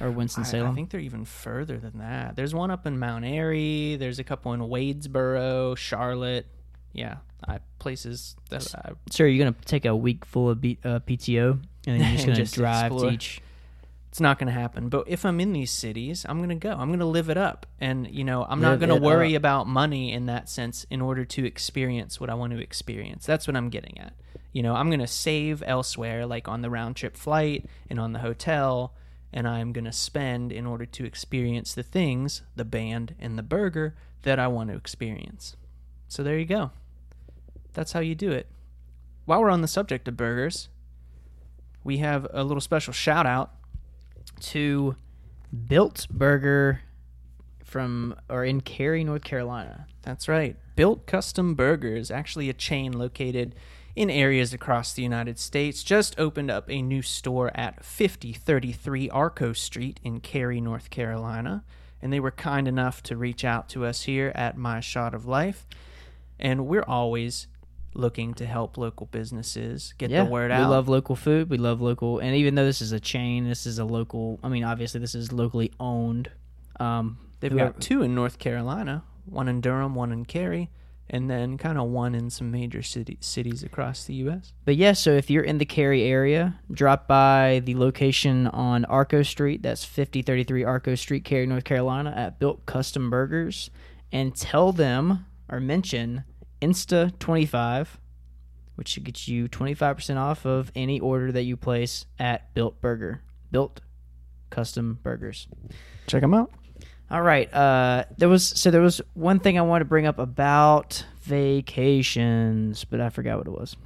[0.00, 0.70] or Winston Salem.
[0.70, 2.36] I think they're even further than that.
[2.36, 3.96] There's one up in Mount Airy.
[3.96, 6.46] There's a couple in Wadesboro, Charlotte.
[6.92, 10.78] Yeah, I, places that I so are you gonna take a week full of B,
[10.82, 13.10] uh, PTO and then you're just gonna just drive explore.
[13.10, 13.42] to each?
[14.16, 14.88] it's not going to happen.
[14.88, 16.70] But if I'm in these cities, I'm going to go.
[16.70, 17.66] I'm going to live it up.
[17.82, 19.40] And, you know, I'm Live not gonna worry up.
[19.40, 23.26] about money in that sense in order to experience what I want to experience.
[23.26, 24.14] That's what I'm getting at.
[24.54, 28.14] You know, I'm going to save elsewhere, like on the round trip flight and on
[28.14, 28.94] the hotel,
[29.36, 33.42] and I'm going to spend in order to experience the things, the band and the
[33.42, 35.56] burger, that I want to experience.
[36.08, 36.70] So there you go.
[37.74, 38.46] That's how you do it.
[39.26, 40.70] While we're on the subject of burgers,
[41.84, 43.52] we have a little special shout out
[44.40, 44.96] To
[45.68, 46.80] Built Burger
[47.62, 49.86] from or in Cary, North Carolina.
[50.00, 50.56] That's right.
[50.76, 53.54] Built Custom Burgers, actually a chain located
[53.96, 59.52] in areas across the United States, just opened up a new store at 5033 Arco
[59.54, 61.64] Street in Cary, North Carolina.
[62.02, 65.26] And they were kind enough to reach out to us here at My Shot of
[65.26, 65.66] Life.
[66.38, 67.46] And we're always
[67.94, 70.60] looking to help local businesses get yeah, the word out.
[70.60, 71.48] we love local food.
[71.48, 74.38] We love local, and even though this is a chain, this is a local.
[74.42, 76.30] I mean, obviously, this is locally owned.
[76.78, 80.70] Um, They've whoever- got two in North Carolina, one in Durham, one in Cary,
[81.08, 84.52] and then kind of one in some major city, cities across the U.S.
[84.64, 89.22] But yeah, so if you're in the Cary area, drop by the location on Arco
[89.22, 89.62] Street.
[89.62, 93.70] That's 5033 Arco Street, Cary, North Carolina, at Built Custom Burgers,
[94.10, 96.24] and tell them or mention
[96.60, 97.86] Insta25,
[98.74, 103.22] which should get you 25% off of any order that you place at Built Burger.
[103.50, 103.80] Built
[104.50, 105.46] Custom Burgers.
[106.06, 106.50] Check them out.
[107.10, 107.52] All right.
[107.52, 112.84] Uh, there was so there was one thing I wanted to bring up about vacations,
[112.84, 113.76] but I forgot what it was.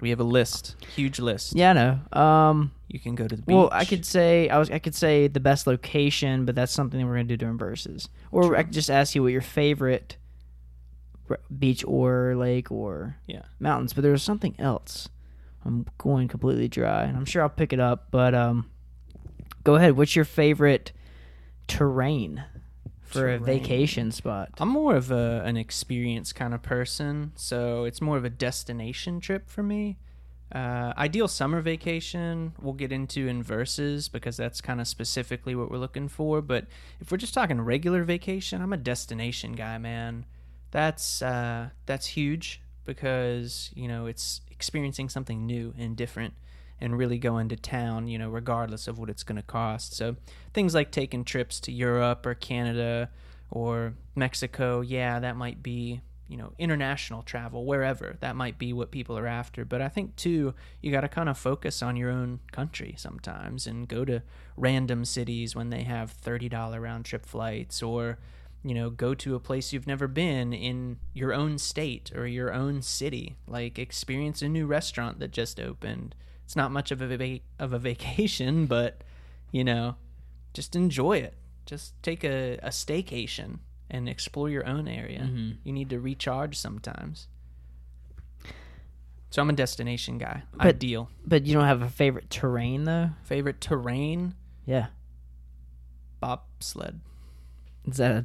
[0.00, 1.54] We have a list, huge list.
[1.56, 2.18] Yeah, I know.
[2.20, 3.52] Um, You can go to the beach.
[3.54, 6.98] well, I could say I was I could say the best location, but that's something
[7.00, 8.08] that we're gonna do during verses.
[8.30, 8.56] Or True.
[8.56, 10.16] I could just ask you what your favorite
[11.58, 13.42] beach or lake or Yeah.
[13.60, 13.92] mountains.
[13.92, 15.08] But there was something else.
[15.64, 18.06] I'm going completely dry, and I'm sure I'll pick it up.
[18.10, 18.70] But um,
[19.64, 19.96] go ahead.
[19.96, 20.92] What's your favorite
[21.68, 22.44] terrain
[23.02, 24.50] for a vacation spot.
[24.58, 29.20] I'm more of a an experience kind of person, so it's more of a destination
[29.20, 29.98] trip for me.
[30.50, 35.70] Uh, ideal summer vacation we'll get into in verses because that's kind of specifically what
[35.70, 36.40] we're looking for.
[36.40, 36.66] But
[37.00, 40.24] if we're just talking regular vacation, I'm a destination guy, man.
[40.70, 46.34] That's uh, that's huge because you know it's experiencing something new and different
[46.80, 49.96] and really go into town, you know, regardless of what it's going to cost.
[49.96, 50.16] So
[50.54, 53.10] things like taking trips to Europe or Canada
[53.50, 58.16] or Mexico, yeah, that might be, you know, international travel, wherever.
[58.20, 59.64] That might be what people are after.
[59.64, 63.66] But I think, too, you got to kind of focus on your own country sometimes
[63.66, 64.22] and go to
[64.56, 68.18] random cities when they have $30 round trip flights or,
[68.62, 72.52] you know, go to a place you've never been in your own state or your
[72.52, 73.36] own city.
[73.46, 76.14] Like, experience a new restaurant that just opened.
[76.48, 79.02] It's not much of a, va- of a vacation, but,
[79.52, 79.96] you know,
[80.54, 81.34] just enjoy it.
[81.66, 83.58] Just take a, a staycation
[83.90, 85.28] and explore your own area.
[85.30, 85.58] Mhm.
[85.62, 87.28] You need to recharge sometimes.
[89.28, 90.44] So I'm a destination guy.
[90.54, 91.10] But- Ideal.
[91.26, 93.10] But you don't have a favorite terrain though?
[93.24, 94.32] Favorite terrain?
[94.64, 94.86] Yeah.
[96.22, 97.00] Bobsled.
[97.86, 98.24] Is that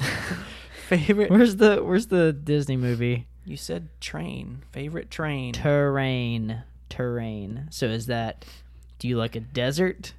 [0.86, 1.30] Favorite?
[1.32, 3.26] where's the where's the Disney movie?
[3.44, 4.62] You said train.
[4.72, 5.52] Favorite train.
[5.52, 6.62] Terrain.
[6.88, 7.66] Terrain.
[7.70, 8.44] So is that
[8.98, 10.14] do you like a desert?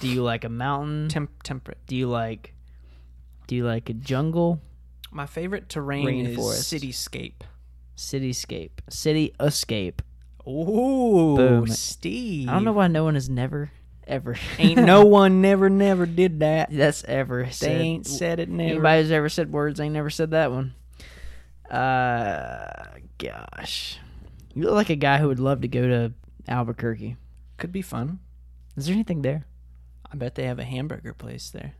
[0.00, 1.08] Do you like a mountain?
[1.08, 1.78] Temp- temperate.
[1.86, 2.52] do you like
[3.46, 4.60] do you like a jungle?
[5.10, 6.72] My favorite terrain Rainforest.
[6.72, 7.42] is cityscape.
[7.96, 8.70] Cityscape.
[8.88, 10.02] City escape.
[10.46, 11.66] Ooh, Boom.
[11.68, 12.48] Steve.
[12.48, 13.70] I don't know why no one has never
[14.06, 16.68] ever Ain't no one never never did that.
[16.70, 17.80] that's ever They said.
[17.80, 18.70] ain't said it never.
[18.72, 20.74] Anybody who's ever said words ain't never said that one.
[21.74, 22.84] Uh,
[23.18, 23.98] gosh,
[24.54, 26.12] you look like a guy who would love to go to
[26.46, 27.16] Albuquerque.
[27.56, 28.20] Could be fun.
[28.76, 29.46] Is there anything there?
[30.10, 31.72] I bet they have a hamburger place there.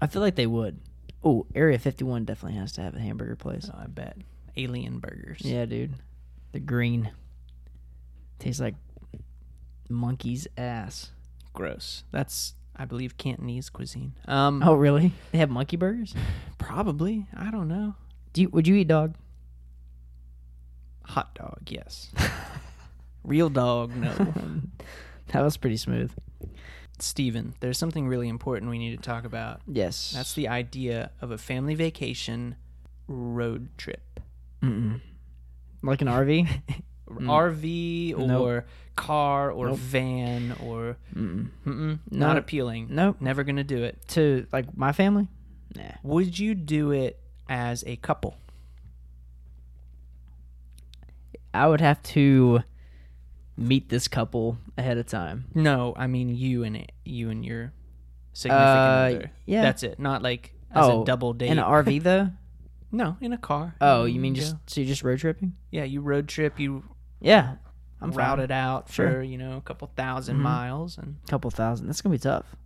[0.00, 0.80] I feel like they would.
[1.22, 3.68] Oh, Area 51 definitely has to have a hamburger place.
[3.72, 4.16] Oh, I bet.
[4.56, 5.40] Alien burgers.
[5.40, 5.94] Yeah, dude.
[6.52, 7.10] The green
[8.38, 8.76] tastes like
[9.88, 11.10] monkey's ass.
[11.52, 12.04] Gross.
[12.12, 14.14] That's I believe Cantonese cuisine.
[14.26, 15.12] Um Oh, really?
[15.32, 16.14] They have monkey burgers?
[16.58, 17.26] probably.
[17.36, 17.94] I don't know.
[18.32, 19.14] Do you, would you eat dog?
[21.06, 22.10] Hot dog, yes.
[23.24, 24.12] Real dog, no.
[25.28, 26.12] That was pretty smooth.
[26.98, 29.62] Steven, there's something really important we need to talk about.
[29.66, 30.12] Yes.
[30.14, 32.56] That's the idea of a family vacation
[33.08, 34.20] road trip.
[34.62, 35.00] Mm-mm.
[35.82, 36.46] like an RV.
[37.10, 38.26] RV or Mm.
[38.28, 38.64] Nope.
[38.96, 39.78] car or Nope.
[39.78, 41.48] van or Mm-mm.
[41.66, 42.26] mm-mm, No.
[42.26, 42.88] not appealing.
[42.90, 43.16] Nope.
[43.20, 43.98] Never gonna do it.
[44.08, 45.28] To like my family?
[45.74, 45.82] Nah.
[46.02, 48.36] Would you do it as a couple?
[51.54, 52.62] I would have to
[53.56, 55.44] meet this couple ahead of time.
[55.54, 57.72] No, I mean you and it, you and your
[58.32, 59.30] significant Uh, other.
[59.46, 59.62] yeah.
[59.62, 59.98] that's it.
[59.98, 61.50] Not like as Oh, a double date.
[61.50, 62.30] In an RV though?
[62.90, 63.74] no, in a car.
[63.80, 65.54] Oh, you mean just so you're just road tripping?
[65.70, 65.84] yeah?
[65.84, 66.58] You road trip.
[66.58, 66.84] You
[67.20, 67.56] Yeah.
[68.00, 68.40] I'm fine.
[68.40, 69.10] it out Sure.
[69.10, 70.40] for you know a couple 1000 Mhm.
[70.40, 70.98] miles.
[70.98, 71.86] And a couple thousand.
[71.86, 72.56] That's gonna be tough.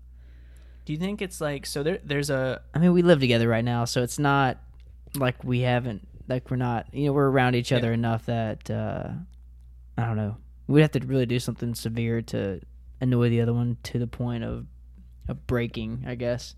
[0.85, 1.83] do you think it's like so?
[1.83, 4.57] There, there's a I mean, we live together right now, so it's not
[5.14, 7.94] like we haven't like we're not you know we're around each other Yeah.
[7.94, 9.08] enough that uh
[9.96, 10.36] I don't know.
[10.68, 12.60] We'd have to really do something severe to
[13.00, 14.66] annoy the other one to the point of
[15.28, 16.54] of breaking, I guess.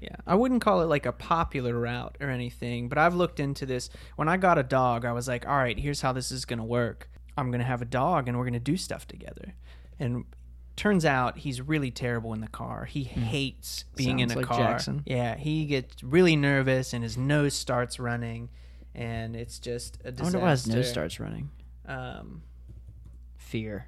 [0.00, 3.66] Yeah, I wouldn't call it like a popular route or anything, but I've looked into
[3.66, 3.90] this.
[4.16, 6.58] When I got a dog, I was like, all right, here's how this is going
[6.60, 7.10] to work.
[7.36, 9.52] I'm going to have a dog and we're going to do stuff together.
[9.98, 10.24] And
[10.76, 12.86] turns out he's really terrible in the car.
[12.86, 14.58] He hates being Sounds in a like car.
[14.58, 15.02] Jackson.
[15.04, 18.48] Yeah, he gets really nervous and his nose starts running
[18.94, 20.22] and it's just a I disaster.
[20.24, 21.50] wonder why his nose starts running.
[21.86, 22.42] Um,
[23.36, 23.86] Fear.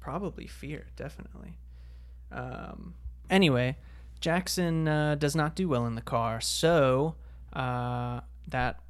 [0.00, 1.56] probably fear definitely
[2.30, 2.94] um,
[3.30, 3.76] anyway
[4.20, 7.14] jackson uh, does not do well in the car so
[7.54, 8.80] uh, that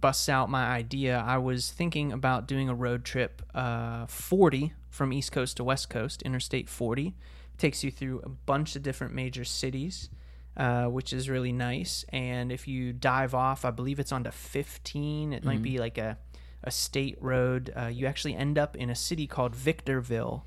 [0.00, 5.12] busts out my idea i was thinking about doing a road trip uh, 40 from
[5.12, 7.14] east coast to west coast interstate 40
[7.58, 10.08] takes you through a bunch of different major cities
[10.56, 15.32] uh, which is really nice and if you dive off i believe it's onto 15
[15.32, 16.18] it might be like a
[16.64, 17.72] a state road.
[17.76, 20.44] Uh, you actually end up in a city called Victorville.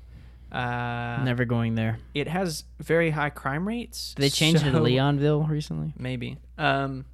[0.50, 1.98] Uh, Never going there.
[2.14, 4.14] it has very high crime rates.
[4.16, 5.92] They change it to Leonville recently?
[5.98, 6.38] Maybe.
[6.56, 7.04] Um,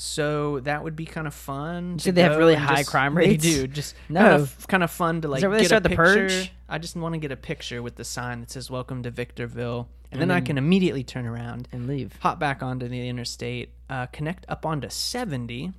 [0.00, 1.98] so that would be kind of fun.
[1.98, 3.42] to they have really high just- crime They rates?
[3.44, 3.66] do.
[3.66, 4.20] Just No.
[4.30, 6.52] kind of, kind of fun to like that where they start the purge?
[6.68, 9.88] I just want to get a picture with the sign that says "Welcome to Victorville,"
[10.12, 12.16] And and, then, I can immediately turn around And leave.
[12.20, 15.72] hop back onto the interstate, uh, connect up onto 70,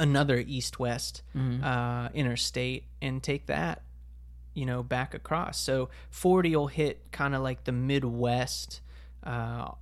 [0.00, 1.62] another east west Mm-hmm.
[1.64, 3.82] uh, interstate, and take that,
[4.54, 5.58] you know, back across.
[5.58, 8.80] So 40 will hit kind of like the Midwest,
[9.24, 9.72] uh,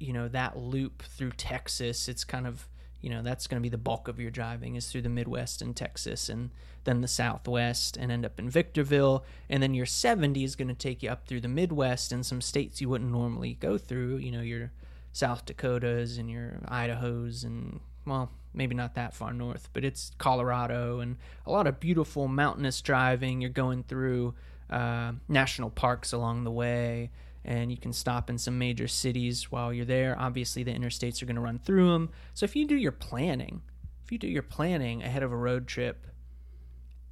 [0.00, 2.08] you know that loop through Texas.
[2.08, 2.68] It's kind of
[3.04, 5.60] you know that's going to be the bulk of your driving is through the Midwest
[5.60, 6.48] and Texas, and
[6.84, 10.74] then the Southwest, and end up in Victorville, and then your 70 is going to
[10.74, 14.16] take you up through the Midwest and some states you wouldn't normally go through.
[14.16, 14.72] You know your
[15.12, 21.00] South Dakotas and your Idahos and well maybe not that far north, but it's Colorado
[21.00, 23.42] and a lot of beautiful mountainous driving.
[23.42, 24.34] You're going through
[24.70, 27.10] uh, national parks along the way,
[27.44, 30.16] and you can stop in some major cities while you're there.
[30.18, 32.10] Obviously, the interstates are going to run through them.
[32.32, 33.62] So if you do your planning,
[34.04, 36.06] if you do your planning ahead of a road trip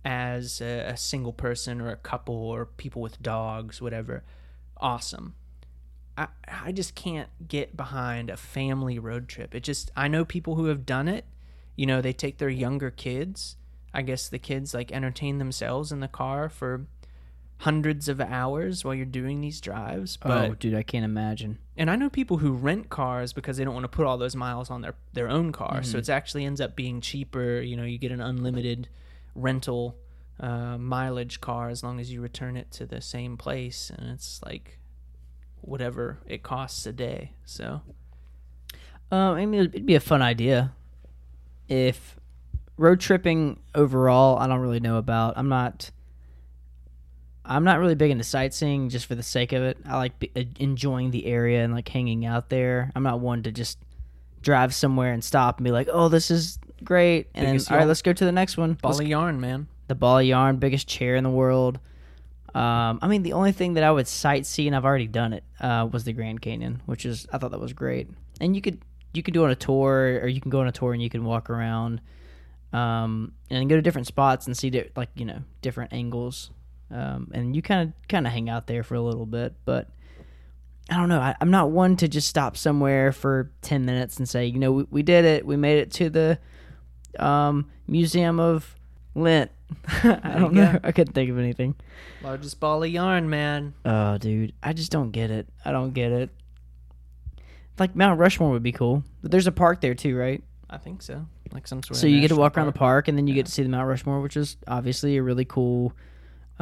[0.04, 4.24] as a, a single person or a couple or people with dogs, whatever,
[4.78, 5.34] awesome.
[6.16, 9.54] I, I just can't get behind a family road trip.
[9.54, 11.24] It just I know people who have done it.
[11.76, 13.56] You know, they take their younger kids.
[13.94, 16.86] I guess the kids like entertain themselves in the car for
[17.62, 20.16] hundreds of hours while you're doing these drives.
[20.16, 21.58] But oh, dude, I can't imagine.
[21.76, 24.34] and I know people who rent cars because they don't want to put all those
[24.36, 25.82] miles on their their own car.
[25.82, 25.98] So Mhm.
[26.00, 27.60] it's actually ends up being cheaper.
[27.60, 28.88] You know, you get an unlimited
[29.34, 29.96] rental
[30.40, 34.40] uh, mileage car as long as you return it to the same place, and it's
[34.44, 34.78] like
[35.60, 37.32] whatever it costs a day.
[37.44, 37.82] So
[39.12, 40.72] Um, I mean, it'd be a fun idea
[41.68, 42.16] if
[42.76, 44.38] road tripping overall.
[44.38, 45.34] I don't really know about.
[45.36, 45.90] I'm not.
[47.44, 49.78] I'm not really big into sightseeing just for the sake of it.
[49.86, 52.90] I like be, uh, enjoying the area and like hanging out there.
[52.94, 53.78] I'm not one to just
[54.42, 57.80] drive somewhere and stop and be like, "Oh, this is great," and Biggest then all
[57.80, 58.74] right, let's go to the next one.
[58.74, 59.66] ball Let's of yarn, man.
[59.88, 61.78] the ball of yarn, biggest chair in the world.
[62.54, 65.42] Um, I mean, the only thing that I would sightsee, and I've already done it,
[65.58, 68.08] uh, was the Grand Canyon, which is I thought that was great.
[68.40, 68.78] And you could
[69.14, 71.10] you could do on a tour, or you can go on a tour and you
[71.10, 72.00] can walk around,
[72.72, 76.50] um, and go to different spots and see di- like you know different angles,
[76.92, 79.54] um, and you kind of kind of hang out there for a little bit.
[79.64, 79.88] But
[80.90, 84.28] I don't know, I, I'm not one to just stop somewhere for ten minutes and
[84.28, 86.38] say, you know, we, we did it, we made it to the
[87.18, 88.74] um, Museum of
[89.14, 89.50] Lint.
[90.04, 90.78] I don't know.
[90.84, 91.74] I couldn't think of anything.
[92.22, 93.72] Largest ball of yarn, man.
[93.86, 95.48] Oh, dude, I just don't get it.
[95.64, 96.30] I don't get it.
[97.78, 100.42] Like Mount Rushmore would be cool, but there's a park there too, right?
[100.68, 101.26] I think so.
[101.52, 103.40] Like some sort So you get to walk around the park, and then you Yeah.
[103.40, 105.92] get to see the Mount Rushmore, which is obviously a really cool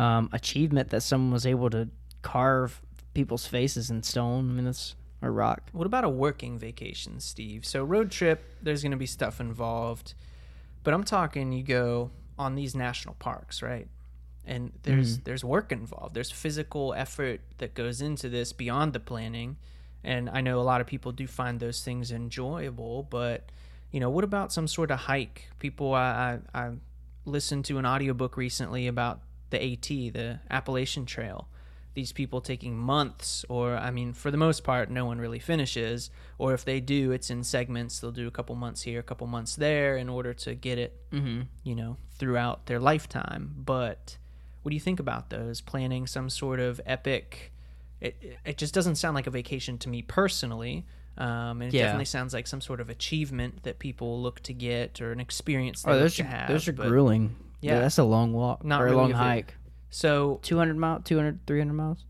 [0.01, 1.87] um, achievement that someone was able to
[2.23, 2.81] carve
[3.13, 4.49] people's faces in stone.
[4.49, 5.69] I mean, that's a rock.
[5.73, 7.67] What about a working vacation, Steve?
[7.67, 10.15] So road trip, there's going to be stuff involved,
[10.85, 13.89] but I'm talking you go on these national parks, right?
[14.47, 16.15] And there's there's work involved.
[16.15, 19.59] There's physical effort that goes into this beyond the planning,
[20.03, 23.03] and I know a lot of people do find those things enjoyable.
[23.03, 23.53] But
[23.93, 25.51] you know, what about some sort of hike?
[25.59, 26.71] People, I I, I
[27.27, 31.49] listened to an audiobook recently about the AT, the Appalachian Trail
[31.93, 36.09] these people taking months or i mean for the most part no one really finishes
[36.39, 39.27] or if they do it's in segments they'll do a couple months here a couple
[39.27, 41.41] months there in order to get it Mm-hmm.
[41.65, 44.17] you know throughout their lifetime but
[44.63, 47.53] what do you think about those planning some sort of epic
[48.01, 50.87] it, it just doesn't sound like a vacation to me personally
[51.19, 51.87] um, and it Yeah.
[51.87, 55.83] definitely sounds like some sort of achievement that people look to get or an experience
[55.83, 57.35] they Oh, those are have those are grueling.
[57.61, 59.55] Yeah, that's a long walk Not or a really long a va- hike.
[59.91, 62.05] so 200 mile, 200, 300 miles.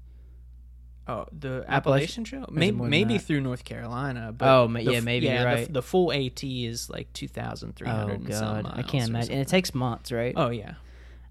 [1.08, 3.24] Oh, the Appalachian- Trail, maybe more than maybe that?
[3.24, 4.32] through North Carolina.
[4.36, 5.72] But Oh, ma- the yeah, f- maybe, you're the, right.
[5.72, 8.78] the full AT is like two thousand three Oh hundred god, miles.
[8.78, 9.32] I can't imagine.
[9.32, 10.34] And it takes months, right?
[10.36, 10.74] Oh yeah,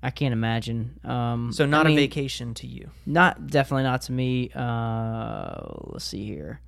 [0.03, 0.99] I can't imagine.
[1.05, 2.89] Um, so not I a mean, vacation to you.
[3.05, 4.49] Not definitely not to me.
[4.53, 5.61] Uh,
[5.93, 6.59] let's see here.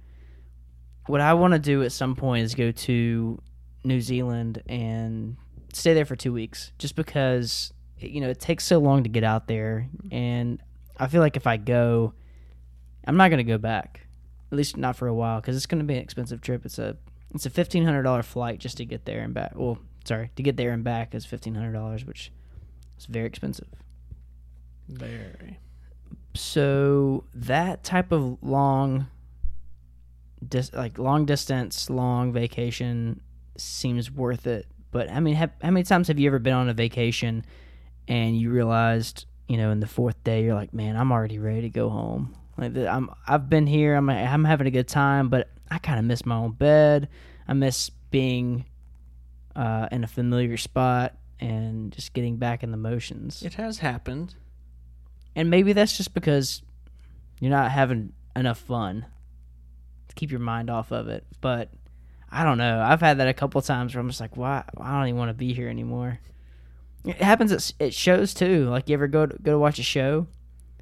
[1.07, 3.41] What I want to do at some point is go to
[3.83, 5.35] New Zealand and
[5.73, 9.23] stay there for two weeks, just because you know it takes so long to get
[9.23, 10.61] out there, and
[10.97, 12.13] I feel like if I go,
[13.05, 14.01] I'm not gonna go back,
[14.51, 16.65] at least not for a while, because it's gonna be an expensive trip.
[16.65, 16.97] It's a
[17.33, 19.53] it's a fifteen hundred dollar flight just to get there and back.
[19.55, 22.31] Well, sorry, to get there and back is fifteen hundred dollars, which
[22.97, 23.67] is very expensive.
[24.89, 25.57] Very.
[26.33, 29.07] so that type of long
[30.45, 33.21] dis- like long distance long vacation
[33.57, 36.69] seems worth it but i mean have, how many times have you ever been on
[36.69, 37.45] a vacation
[38.07, 41.61] and you realized you know in the fourth day you're like man i'm already ready
[41.61, 45.49] to go home like i'm i've been here i'm i'm having a good time but
[45.69, 47.07] i kind of miss my own bed
[47.47, 48.65] i miss being
[49.55, 54.35] uh, in a familiar spot and just getting back in the motions It has happened.
[55.35, 56.61] and maybe that's just because
[57.41, 59.05] you're not having enough fun
[60.07, 61.25] to keep your mind off of it.
[61.41, 61.69] But
[62.31, 62.81] I don't know.
[62.81, 64.63] I've had that a couple times where I'm just like, why?
[64.79, 66.19] I don't even want to be here anymore.
[67.03, 68.69] It happens at, at shows too.
[68.69, 70.27] Like you ever go to, go to watch a show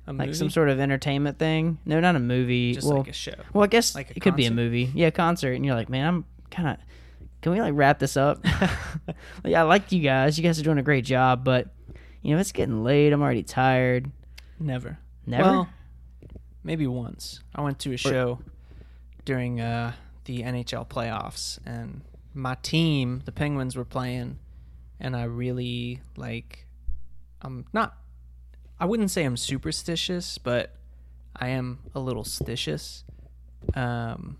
[0.05, 0.33] A like movie?
[0.33, 1.79] some sort of entertainment thing.
[1.85, 2.73] No, not a movie.
[2.73, 3.33] just well, like a show.
[3.53, 4.91] well, I guess like it could be a movie.
[4.93, 5.53] Yeah, concert.
[5.53, 6.77] And you're like, man, I'm kind of.
[7.41, 8.43] Can we like wrap this up?
[9.43, 10.37] like, I like you guys.
[10.37, 11.69] You guys are doing a great job, but
[12.21, 13.13] you know it's getting late.
[13.13, 14.11] I'm already tired.
[14.59, 14.99] Never.
[15.25, 15.43] Never.
[15.43, 15.69] Well,
[16.65, 17.39] maybe once.
[17.55, 18.39] I went to a show
[19.23, 19.93] during uh,
[20.29, 22.01] the NHL playoffs, and
[22.35, 24.37] my team, the Penguins, were playing,
[24.99, 26.67] and I really like.
[27.41, 27.97] I'm not.
[28.79, 30.75] I wouldn't say I'm superstitious, but
[31.35, 33.01] I am a little stitious.
[33.73, 34.37] Um,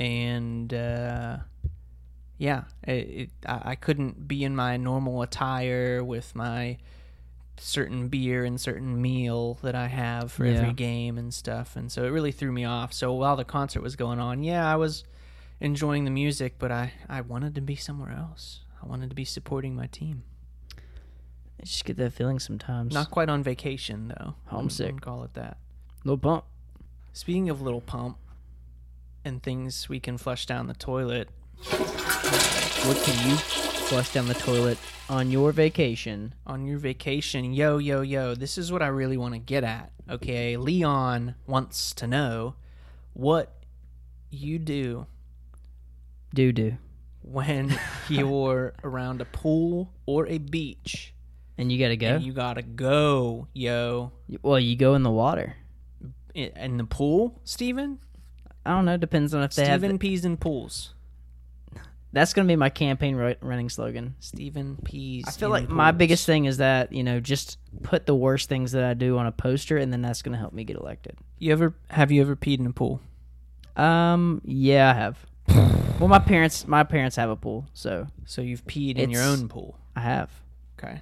[0.00, 1.36] and uh,
[2.36, 6.78] yeah, it, it, I, I couldn't be in my normal attire with my
[7.56, 10.54] certain beer and certain meal that I have for Yeah.
[10.58, 11.76] every game and stuff.
[11.76, 12.92] And so it really threw me off.
[12.92, 15.04] So while the concert was going on, yeah, I was
[15.60, 18.60] enjoying the music, but I, I wanted to be somewhere else.
[18.82, 20.24] I wanted to be supporting my team.
[20.76, 22.92] I just get that feeling sometimes.
[22.92, 24.34] Not quite on vacation though.
[24.46, 25.00] Homesick.
[25.00, 25.56] Call it that.
[26.04, 26.44] little bump.
[27.12, 28.18] Speaking of little pump
[29.24, 31.28] and things we can flush down the toilet,
[31.70, 33.36] What can you
[33.88, 34.78] flush down the toilet
[35.08, 36.34] on your vacation?
[36.46, 39.92] on your vacation, yo, yo, yo, this is what I really want to get at.
[40.10, 42.54] Okay, Leon wants to know
[43.14, 43.52] what
[44.30, 45.06] you do
[46.34, 46.76] Do do.
[47.22, 47.78] when
[48.08, 51.14] you're around a pool or a beach
[51.56, 52.16] And you gotta go.
[52.16, 54.12] and you gotta go, yo.
[54.42, 55.56] well, you go in the water.
[56.34, 58.00] In, the pool, Steven?
[58.66, 58.96] I don't know.
[58.96, 59.80] Depends on if they have.
[59.80, 60.94] Steven The, peas in pools.
[62.14, 64.14] That's gonna be my campaign ru- running slogan.
[64.20, 65.24] Steven peas.
[65.26, 68.72] I feel like my biggest thing is that you know just put the worst things
[68.72, 71.18] that I do on a poster, and then that's gonna help me get elected.
[71.38, 73.00] You ever have you ever peed in a pool?
[73.76, 75.18] Um, yeah, I have.
[75.98, 79.48] well, my parents, my parents have a pool, so So you've peed in your own
[79.48, 79.78] pool.
[79.96, 80.30] I have.
[80.78, 81.00] Okay.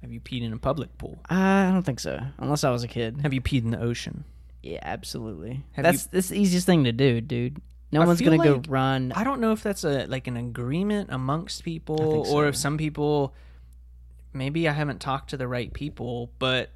[0.00, 1.18] Have you peed in a public pool?
[1.28, 3.20] I don't think so, unless I was a kid.
[3.22, 4.24] Have you peed in the ocean?
[4.62, 5.64] Yeah, absolutely.
[5.72, 7.60] Have that's that's the easiest thing to do, dude.
[7.90, 9.12] No I one's gonna go run.
[9.14, 12.76] I don't know if that's a like an agreement amongst people think or if some
[12.76, 13.34] people
[14.32, 16.70] maybe I haven't talked to the right people, but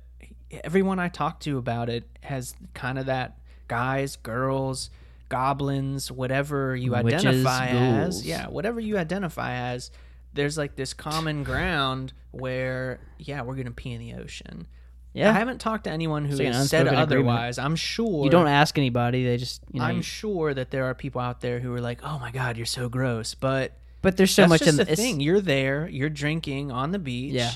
[0.65, 3.39] everyone I talk to about it has kind of that
[3.69, 4.91] guys, girls,
[5.29, 8.27] goblins, whatever you Witches, identify as.
[8.27, 9.91] Yeah, whatever you identify as,
[10.35, 14.67] there's like this common ground where yeah, we're going to pee in the ocean.
[15.15, 17.29] Yeah, I haven't talked to anyone who an has said unspoken agreement.
[17.29, 17.59] otherwise.
[17.59, 19.25] I'm sure you don't ask anybody.
[19.25, 19.87] They just you know.
[19.87, 22.67] I'm sure that there are people out there who are like, "Oh my god, you're
[22.67, 25.21] so gross," but but there's so that's much just in the it's- thing.
[25.21, 27.51] You're there, you're drinking on the beach, Yeah.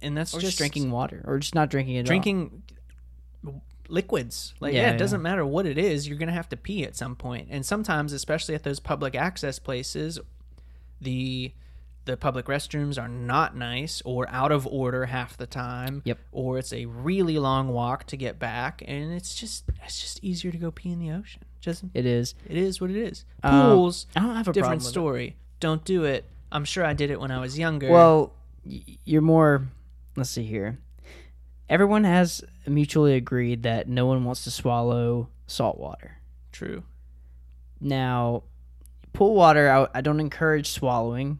[0.00, 2.06] and that's or just, just drinking water, or just not drinking at all.
[2.06, 2.62] drinking
[3.88, 4.54] liquids.
[4.60, 4.94] Like, Yeah, yeah, yeah.
[4.94, 6.08] it doesn't matter what it is.
[6.08, 9.58] You're gonna have to pee at some point, and sometimes, especially at those public access
[9.58, 10.18] places,
[11.00, 11.52] the
[12.04, 16.02] the public restrooms are not nice or out of order half the time.
[16.04, 16.18] Yep.
[16.32, 20.50] Or it's a really long walk to get back, and it's just it's just easier
[20.52, 21.42] to go pee in the ocean.
[21.60, 22.34] Just It is.
[22.48, 23.24] it is what it is.
[23.44, 24.90] Um, Pools, I don't have a different with it.
[24.90, 25.36] story.
[25.60, 26.24] Don't do it.
[26.50, 27.88] I'm sure I did it when I was younger.
[27.90, 28.32] Well,
[28.64, 29.68] you're more.
[30.16, 30.78] Let's see here.
[31.68, 36.18] Everyone has mutually agreed that no one wants to swallow salt water.
[36.50, 36.82] true.
[37.80, 38.42] Now,
[39.12, 41.38] pool water, I, I don't encourage swallowing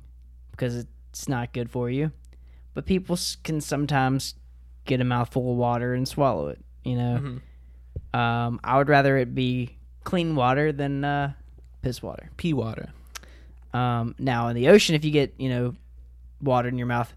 [0.52, 2.12] because it's not good for you.
[2.74, 4.34] But people can sometimes
[4.86, 6.58] get a mouthful of water and swallow it.
[6.84, 7.40] You know,
[8.14, 8.18] Mhm.
[8.18, 11.32] um, I would rather it be clean water than uh,
[11.82, 12.30] piss water.
[12.36, 12.88] pee water.
[13.74, 15.74] Um, now in the ocean, if you get you know
[16.40, 17.12] water in your mouth,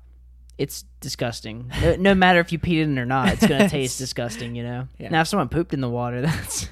[0.58, 1.72] it's disgusting.
[1.82, 4.56] No, no matter if you peed in it or not, it's gonna taste disgusting.
[4.56, 4.88] You know.
[5.00, 5.10] Yeah.
[5.10, 6.70] Now if someone pooped in the water, that's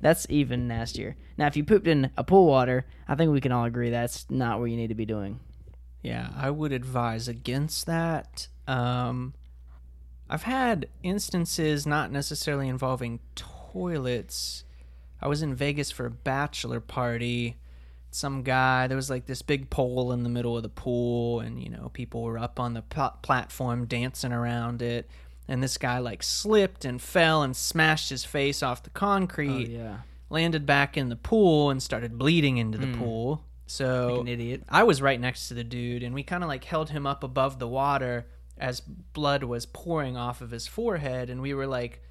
[0.00, 1.16] that's even nastier.
[1.36, 4.26] Now if you pooped in a pool water, I think we can all agree that's
[4.30, 5.40] not what you need to be doing.
[6.02, 8.48] Yeah, I would advise against that.
[8.66, 9.34] Um,
[10.30, 14.64] I've had instances not necessarily involving toilets.
[15.20, 17.56] I was in Vegas for a bachelor party.
[18.10, 21.62] Some guy, there was like this big pole in the middle of the pool, and
[21.62, 25.08] you know, people were up on the pl- platform dancing around it.
[25.50, 29.98] And this guy like slipped and fell and smashed his face off the concrete, yeah,
[30.30, 33.44] landed back in the pool, and started bleeding into the pool.
[33.68, 34.64] So an idiot.
[34.68, 37.22] I was right next to the dude, and we kind of like held him up
[37.22, 42.02] above the water as blood was pouring off of his forehead, and we were like,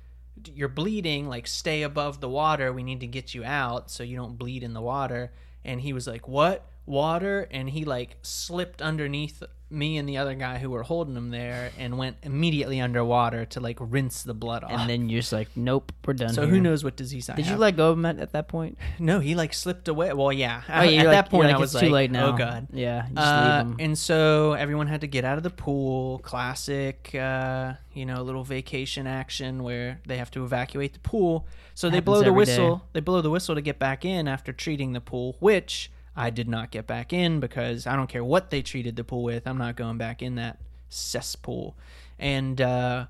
[0.53, 1.27] "You're bleeding.
[1.27, 2.71] Like, stay above the water.
[2.71, 5.33] We need to get you out so you don't bleed in the water."
[5.65, 6.65] And he was like, "What?
[6.85, 11.29] Water?" And he like slipped underneath me and the other guy who were holding him
[11.29, 14.71] there and went immediately underwater to like rinse the blood off.
[14.71, 16.33] And then you're just like, nope, we're done.
[16.33, 16.51] so here.
[16.51, 18.77] who knows what disease I Did you let go of him at, at that point?
[18.99, 20.13] No, he like slipped away.
[20.13, 20.61] Well, yeah.
[20.69, 22.33] Oh, yeah, at you're that point, like, I was it's like, too late now.
[22.33, 23.85] "Oh God." Yeah, Uh, leave him.
[23.85, 26.19] and so everyone had to get out of the pool.
[26.19, 31.45] Classic, uh, you know, little vacation action where they have to evacuate the pool.
[31.75, 32.51] So they blow the every day.
[32.53, 32.85] whistle.
[32.93, 36.49] They blow the whistle to get back in after treating the pool, which I did
[36.49, 39.47] not get back in because I don't care what they treated the pool with.
[39.47, 40.59] I'm not going back in that
[40.89, 41.77] cesspool.
[42.17, 43.05] And uh,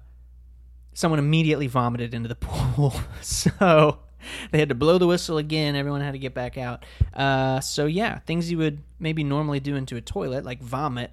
[0.94, 2.94] someone immediately vomited into the pool.
[3.22, 4.00] so
[4.52, 5.78] they had to blow the whistle again.
[5.78, 6.86] Everyone had to get back out.
[7.14, 11.12] Uh, so yeah, things you would maybe normally do into a toilet, like vomit,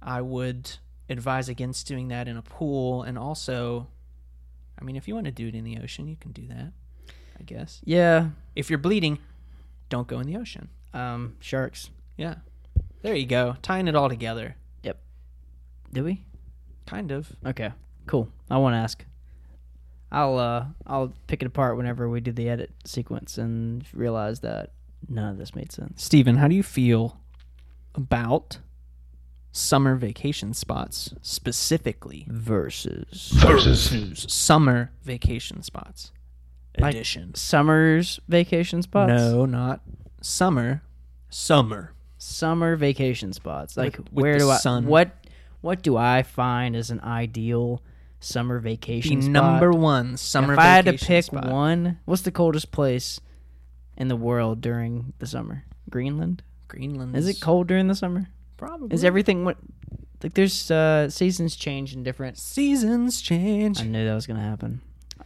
[0.00, 0.70] I would
[1.08, 3.02] advise against doing that in a pool.
[3.02, 3.88] And also,
[4.80, 6.72] I mean, if you want to do it in the ocean, you can do that.
[7.40, 9.18] I guess yeah, if you're bleeding,
[9.88, 10.68] don't go in the ocean.
[10.98, 11.90] Um, sharks.
[12.16, 12.36] Yeah,
[13.02, 14.56] there you go, tying it all together.
[14.82, 14.98] Yep.
[15.92, 16.24] Did we?
[16.86, 17.30] Kind of.
[17.46, 17.70] Okay,
[18.06, 18.28] cool.
[18.50, 19.04] I won't ask.
[20.10, 24.72] I'll uh, I'll pick it apart whenever we do the edit sequence and realize that
[25.08, 26.02] none of this made sense.
[26.02, 27.20] Steven, how do you feel
[27.94, 28.58] about
[29.52, 32.24] summer vacation spots specifically?
[32.28, 36.10] Versus Versus summer vacation spots.
[36.78, 37.34] Like- Edition.
[37.34, 39.08] summer's vacation spots.
[39.10, 39.80] No, not
[40.22, 40.82] summer.
[41.30, 41.92] Summer.
[42.18, 43.76] summer vacation spots.
[43.76, 44.86] Like With- with where do I sun.
[44.86, 45.12] what
[45.60, 47.82] what do I find as an ideal
[48.20, 49.30] summer vacation spot?
[49.32, 51.48] number one summer if I had to pick spot.
[51.50, 53.20] one, what's the coldest place
[53.96, 55.64] in the world during the summer?
[55.90, 56.42] Greenland.
[56.68, 57.16] Greenland.
[57.16, 58.28] Is it cold during the summer?
[58.56, 58.94] Probably.
[58.94, 59.56] Is everything what
[60.22, 63.80] like there's uh seasons change in different Seasons change.
[63.80, 64.80] I knew that was gonna happen.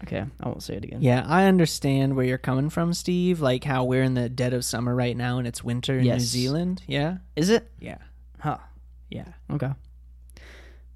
[0.05, 1.01] Okay, I won't say it again.
[1.01, 3.41] Yeah, I understand where you're coming from, Steve.
[3.41, 6.21] Like how we're in the dead of summer right now and it's winter in New
[6.21, 6.83] Zealand.
[6.87, 7.19] Yeah.
[7.37, 7.71] Is it?
[7.81, 7.99] Yeah.
[8.41, 8.59] Huh.
[9.11, 9.29] Yeah.
[9.53, 9.71] Okay.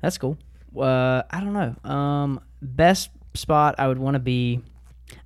[0.01, 0.39] That's cool.
[0.77, 1.91] Uh, I don't know.
[1.91, 4.61] Um, best spot I would want to be.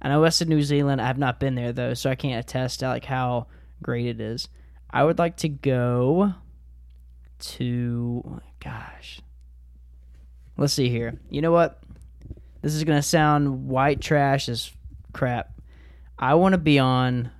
[0.03, 1.01] I know West of New Zealand.
[1.01, 3.47] I have not been there though, so I can't attest to like how
[3.83, 4.49] great it is.
[4.91, 6.35] I would like to go
[7.39, 8.41] to.
[8.61, 9.20] Gosh.
[10.59, 11.18] Let's see here.
[11.31, 11.80] You know what?
[12.63, 14.71] This is gonna sound white trash as
[15.13, 15.53] crap.
[16.19, 17.31] I want to be on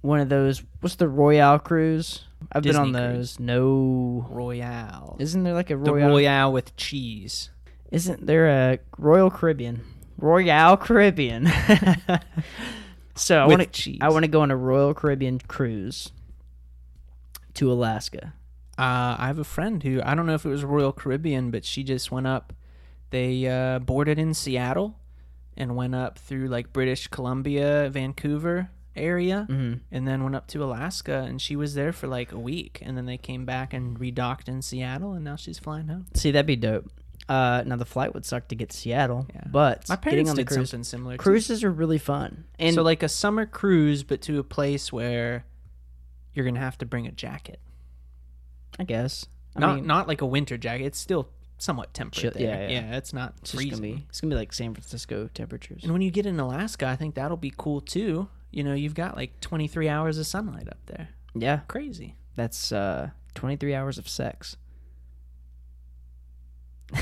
[0.00, 0.62] one of those.
[0.80, 2.24] What's the Royale cruise?
[2.52, 3.36] I've been on Disney cruise.
[3.36, 3.40] those.
[3.40, 4.26] No.
[4.30, 5.16] Royale.
[5.18, 6.08] Isn't there like a the Royal?
[6.08, 7.50] Royale with cheese.
[7.90, 9.82] Isn't there a Royal Caribbean?
[10.16, 11.46] Royale Caribbean.
[13.16, 13.98] so I want to.
[14.00, 16.12] I want to go on a Royal Caribbean cruise
[17.54, 18.34] to Alaska.
[18.78, 21.64] Uh, I have a friend who I don't know if it was Royal Caribbean, but
[21.64, 22.52] she just went up.
[23.10, 24.96] They uh, boarded in Seattle
[25.56, 30.62] and went up through like British Columbia, Vancouver area, hmm and then went up to
[30.64, 31.24] Alaska.
[31.28, 34.48] And she was there for like a week, and then they came back and redocked
[34.48, 36.06] in Seattle, and now she's flying home.
[36.14, 36.90] See, that'd be dope.
[37.28, 39.42] Uh, now the flight would suck to get to Seattle, Yeah.
[39.46, 40.70] but My getting parents on the did cruise.
[40.70, 41.16] something similar.
[41.16, 45.44] Cruises are really fun, and so like a summer cruise, but to a place where
[46.34, 47.60] you're gonna have to bring a jacket.
[48.78, 50.84] I guess I not mean, not like a winter jacket.
[50.86, 51.28] It's still
[51.60, 52.20] somewhat temperate.
[52.20, 52.68] Chill- there.
[52.70, 52.96] yeah, yeah.
[52.96, 53.70] it's not it's just freezing.
[53.82, 55.82] gonna be it's gonna be like San Francisco temperatures.
[55.84, 58.28] And when you get in Alaska, I think that'll be cool too.
[58.50, 61.10] You know, you've got like 23 hours of sunlight up there.
[61.34, 62.16] Yeah, Crazy.
[62.34, 64.56] that's uh, 23 hours of sex.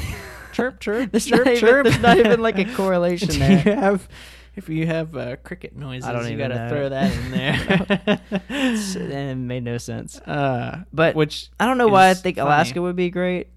[0.52, 1.12] Chirp, chirp.
[1.12, 1.84] There's chirp, not, even, chirp.
[1.86, 3.62] there's not even like a correlation Do there.
[3.64, 4.08] you have,
[4.56, 8.20] if you have uh, cricket noises, I don't you gotta throw that in there.
[8.48, 10.18] And it made no sense.
[10.20, 12.46] uh, But which I don't know why I think funny.
[12.48, 13.48] Alaska would be great.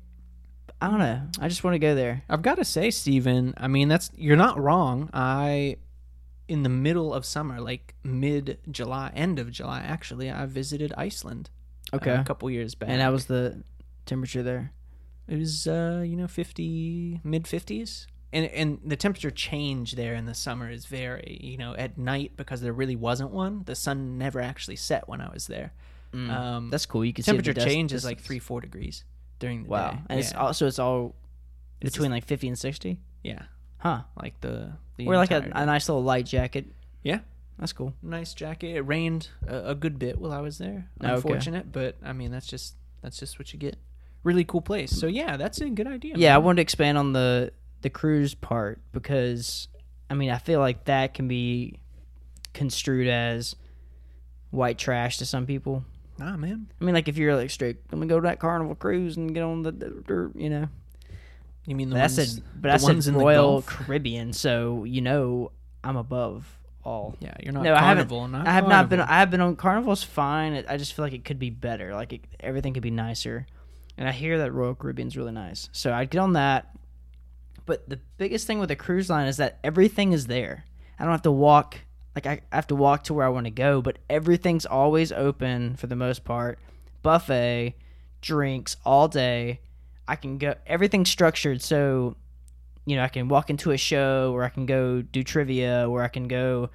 [0.81, 1.21] I don't know.
[1.39, 2.23] I just want to go there.
[2.27, 5.09] I've got to say, Steven, I mean, that's you're not wrong.
[5.13, 5.77] I,
[6.47, 11.49] in the middle of summer, like mid July, end of July, actually, I visited Iceland.
[11.93, 12.11] uh, Okay.
[12.15, 13.63] a couple years back, And that was the
[14.07, 14.71] temperature there.
[15.27, 18.07] It was uh, you know, fifty mid fifties.
[18.33, 22.31] And and the temperature change there in the summer is very, you know, at night
[22.37, 23.63] because there really wasn't one.
[23.65, 25.73] The sun never actually set when I was there.
[26.13, 27.05] Um, That's cool.
[27.05, 29.05] You can see the temperature change is like three, four degrees
[29.41, 29.91] during the Wow.
[29.91, 29.97] day.
[30.09, 30.39] And it's yeah.
[30.39, 31.13] also it's all
[31.81, 32.97] It's between like 50 and 60.
[33.23, 33.43] yeah,
[33.79, 34.03] Huh.
[34.15, 36.67] like the, the Wear like a, entire a nice little light jacket.
[37.03, 37.19] yeah,
[37.59, 37.93] That's cool.
[38.01, 38.75] nice jacket.
[38.77, 40.87] It rained a, a good bit while I was there.
[41.01, 41.15] Oh, okay.
[41.15, 43.75] Unfortunate, but I mean that's just that's just what you get.
[44.23, 44.91] Really cool place.
[44.91, 46.13] So yeah, that's a good idea.
[46.15, 46.45] Yeah, I man.
[46.45, 49.67] wanted to expand on the the cruise part because
[50.09, 51.79] I mean I feel like that can be
[52.53, 53.55] construed as
[54.51, 55.83] white trash to some people.
[56.21, 56.67] Nah, man.
[56.79, 59.33] I mean, like if you're like straight, I'm gonna go to that Carnival cruise and
[59.33, 60.67] get on the, the, you know.
[61.65, 63.61] You mean the But I ones, said, but the I said Royal?
[63.63, 65.51] Caribbean, so you know
[65.83, 66.47] I'm above
[66.83, 67.15] all.
[67.19, 68.27] Yeah, you're not No, I haven't- carnival.
[68.27, 68.99] not I have not been.
[68.99, 69.15] Carnival.
[69.15, 70.63] I have been on Carnival's fine.
[70.67, 71.93] I just feel like it could be better.
[71.93, 73.45] Like it, everything could be nicer.
[73.97, 75.69] and I hear that Royal Caribbean's really nice.
[75.71, 76.69] So I'd get on that.
[77.65, 80.65] But the biggest thing with a cruise line is that everything is there.
[80.97, 81.77] I don't have to walk
[82.15, 85.75] like I have to walk to where I want to go, but everything's always open
[85.75, 86.59] for the most part.
[87.03, 87.75] Buffet,
[88.21, 89.59] drinks all day.
[90.07, 92.15] I can go everything's structured so
[92.85, 96.01] you know, I can walk into a show or I can go do trivia or
[96.01, 96.71] I can go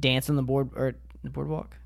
[0.00, 1.76] dance on the board or the boardwalk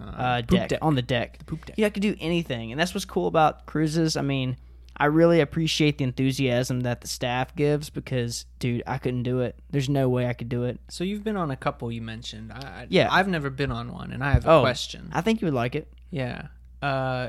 [0.00, 0.78] uh, poop deck, deck.
[0.82, 1.38] on the deck.
[1.38, 1.76] The poop deck.
[1.78, 4.16] Yeah, I could do anything, and that's what's cool about cruises.
[4.16, 4.56] I mean,
[4.96, 9.58] I really appreciate the enthusiasm that the staff gives because, dude, I couldn't do it.
[9.70, 10.80] There's no way I could do it.
[10.88, 12.52] So you've been on a couple you mentioned.
[12.52, 13.08] I, Yeah.
[13.10, 14.60] I've never been on one, and I have a Oh.
[14.60, 15.08] question.
[15.12, 15.92] I think you would like it.
[16.10, 16.48] Yeah.
[16.82, 17.28] Uh,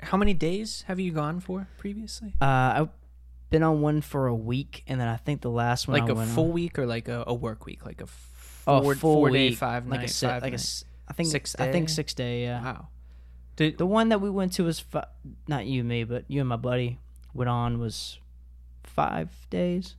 [0.00, 2.34] how many days have you gone for previously?
[2.40, 2.88] Uh, I've
[3.50, 6.22] been on one for a week, and then I think the last one Like I
[6.22, 7.84] a full on, week or like a, a work week?
[7.84, 8.04] Like a
[8.66, 10.60] oh, four, full four day, week, five like night, a si- five like a night?
[10.60, 12.42] s- I think Six I think six day.
[12.44, 12.62] Yeah.
[12.62, 12.88] Wow.
[13.70, 15.06] Did, The one that we went to was fi-
[15.48, 16.98] not you, me, but you and my buddy
[17.34, 18.18] went on was
[18.84, 19.96] five days.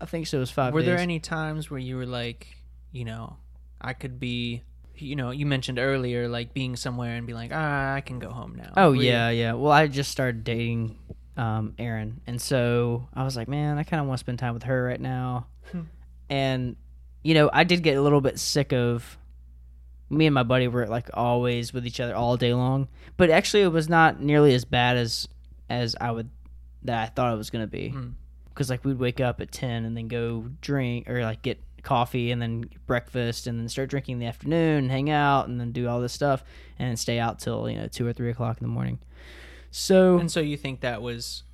[0.00, 0.36] I think so.
[0.36, 0.72] It was five.
[0.72, 2.46] were there any times where you were like,
[2.92, 3.36] you know,
[3.80, 4.62] I could be,
[4.96, 8.30] you know, you mentioned earlier like being somewhere and be like, ah, I can go
[8.30, 8.72] home now.
[8.76, 9.52] Oh Were you- yeah, yeah.
[9.54, 10.96] Well, I just started dating
[11.36, 14.54] um, Erin, and so I was like, man, I kind of want to spend time
[14.54, 15.46] with her right now.
[15.72, 15.82] Hmm.
[16.30, 16.76] and
[17.24, 19.18] you know, I did get a little bit sick of
[20.10, 22.88] me and my buddy were like always with each other all day long.
[23.16, 25.28] But actually, it was not nearly as bad as
[25.68, 26.30] as I would
[26.82, 27.90] that I thought it was gonna be.
[27.90, 28.10] Hmm.
[28.48, 32.30] Because like we'd wake up at ten and then go drink or like get coffee
[32.32, 35.70] and then breakfast and then start drinking in the afternoon and hang out and then
[35.72, 36.42] do all this stuff
[36.78, 38.98] and stay out till you know two or three o'clock in the morning.
[39.70, 41.44] So And so you think that was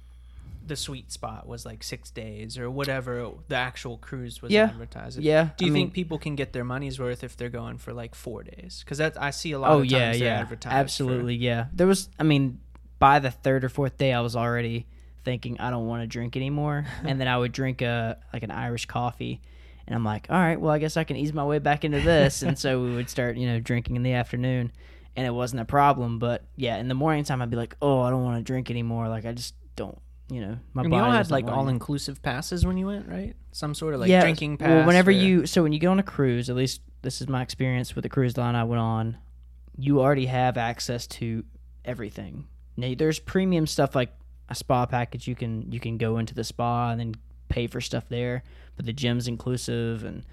[0.67, 4.65] the sweet spot was like six days or whatever the actual cruise was Yeah.
[4.65, 5.19] advertised.
[5.21, 7.79] yeah, Do you I think mean- people can get their money's worth if they're going
[7.79, 8.81] for like four days?
[8.85, 9.71] Because that I see a lot.
[9.71, 11.67] Oh of times yeah, yeah, advertised for- absolutely, yeah.
[11.73, 12.61] There was, I mean,
[12.99, 14.87] by the third or fourth day, I was already
[15.25, 18.51] thinking I don't want to drink anymore, and then I would drink a like an
[18.51, 19.41] Irish coffee,
[19.87, 22.01] and I'm like, all right, well, I guess I can ease my way back into
[22.01, 24.73] this, and so we would start, you know, drinking in the afternoon,
[25.17, 28.01] and it wasn't a problem, but yeah, in the morning time, I'd be like, oh,
[28.01, 29.99] I don't want to drink anymore, like I just don't,
[30.31, 33.09] you know, my and body you all had like all inclusive passes when you went,
[33.09, 33.35] right?
[33.53, 34.69] Some sort of like Yeah, drinking pass.
[34.69, 37.29] Well, whenever or- you so when you get on a cruise, at least this is
[37.29, 39.19] my experience with the cruise line I went on,
[39.77, 41.45] you already have access to
[41.85, 42.47] everything.
[42.77, 44.13] Now, there's premium stuff like
[44.49, 45.29] a spa package.
[45.29, 47.15] You can you can go into the spa and then
[47.49, 48.43] pay for stuff there,
[48.77, 50.25] but the gym's inclusive and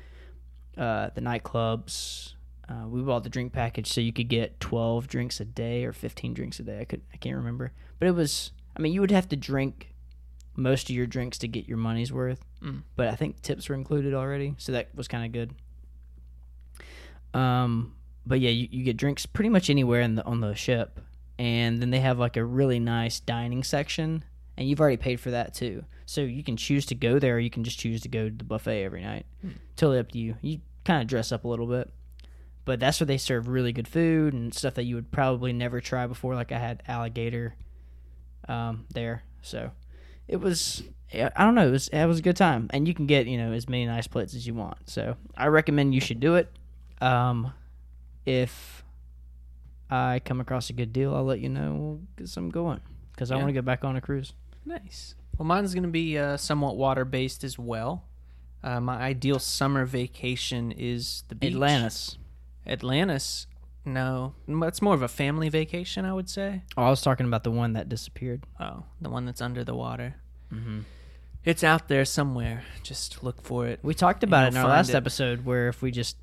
[0.77, 2.33] uh, the nightclubs.
[2.69, 5.91] Uh, we bought the drink package so you could get 12 drinks a day or
[5.91, 6.79] 15 drinks a day.
[6.79, 8.51] I could I can't remember, but it was.
[8.75, 9.93] I mean, you would have to drink
[10.55, 12.83] most of your drinks to get your money's worth Mm.
[12.95, 15.51] but I think tips were included already, so that was kind of good.
[17.33, 17.95] Um,
[18.25, 20.99] but yeah, you, you get drinks pretty much anywhere in the on the ship,
[21.39, 24.23] and then they have like a really nice dining section,
[24.57, 25.83] and you've already paid for that too.
[26.05, 28.35] So you can choose to go there, or you can just choose to go to
[28.35, 29.25] the buffet every night.
[29.75, 30.35] Totally up to you.
[30.41, 31.89] You kind of dress up a little bit,
[32.65, 35.79] but that's where they serve really good food and stuff that you would probably never
[35.79, 36.35] try before.
[36.35, 37.55] Like I had alligator
[38.51, 39.71] um, there, so
[40.27, 40.83] it was
[41.13, 41.67] I don't know.
[41.67, 43.85] It was it was a good time, and you can get you know as many
[43.85, 44.77] nice plates as you want.
[44.89, 46.51] So I recommend you should do it.
[47.01, 47.53] Um,
[48.25, 48.83] if
[49.89, 51.73] I come across a good deal, I'll let you know.
[51.73, 52.81] We'll get some going
[53.13, 53.39] because I Yeah.
[53.39, 54.33] want to get back on a cruise.
[54.65, 55.15] Nice.
[55.37, 58.05] Well, mine's going to be uh, somewhat water based as well.
[58.63, 61.53] Uh, my ideal summer vacation is the beach.
[61.53, 62.17] Atlantis.
[62.67, 63.47] Atlantis.
[63.83, 66.61] No, it's more of a family vacation, I would say.
[66.77, 68.43] Oh, I was talking about the one that disappeared.
[68.59, 70.15] Oh, the one that's under the water.
[70.53, 70.81] Mm-hmm.
[71.43, 72.63] It's out there somewhere.
[72.83, 73.79] Just look for it.
[73.81, 74.95] We talked about it in our last it.
[74.95, 76.15] episode, where if we just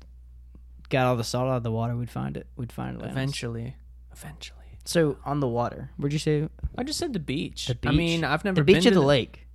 [0.87, 2.47] got all the salt out of the water, we'd find it.
[2.55, 3.75] We'd find it Eventually.
[4.13, 4.55] Eventually.
[4.85, 6.47] So on the water, where'd you say
[6.77, 7.67] I just said the beach.
[7.67, 7.91] the beach?
[7.91, 9.45] I mean, I've never the beach been or to the lake.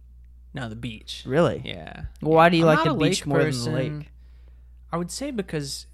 [0.53, 1.25] No, the beach.
[1.27, 1.63] Really?
[1.65, 2.05] Yeah.
[2.21, 3.73] Well, why do you I'm like the beach more person.
[3.73, 4.11] than the lake?
[4.93, 5.87] I would say because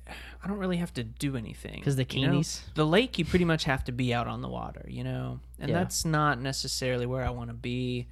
[0.42, 1.76] I don't really have to do anything.
[1.80, 2.42] Because the you know?
[2.74, 5.68] The lake, you pretty much have to be out on the water, you know, and
[5.68, 5.78] Yeah.
[5.78, 8.06] that's not necessarily where I want to be.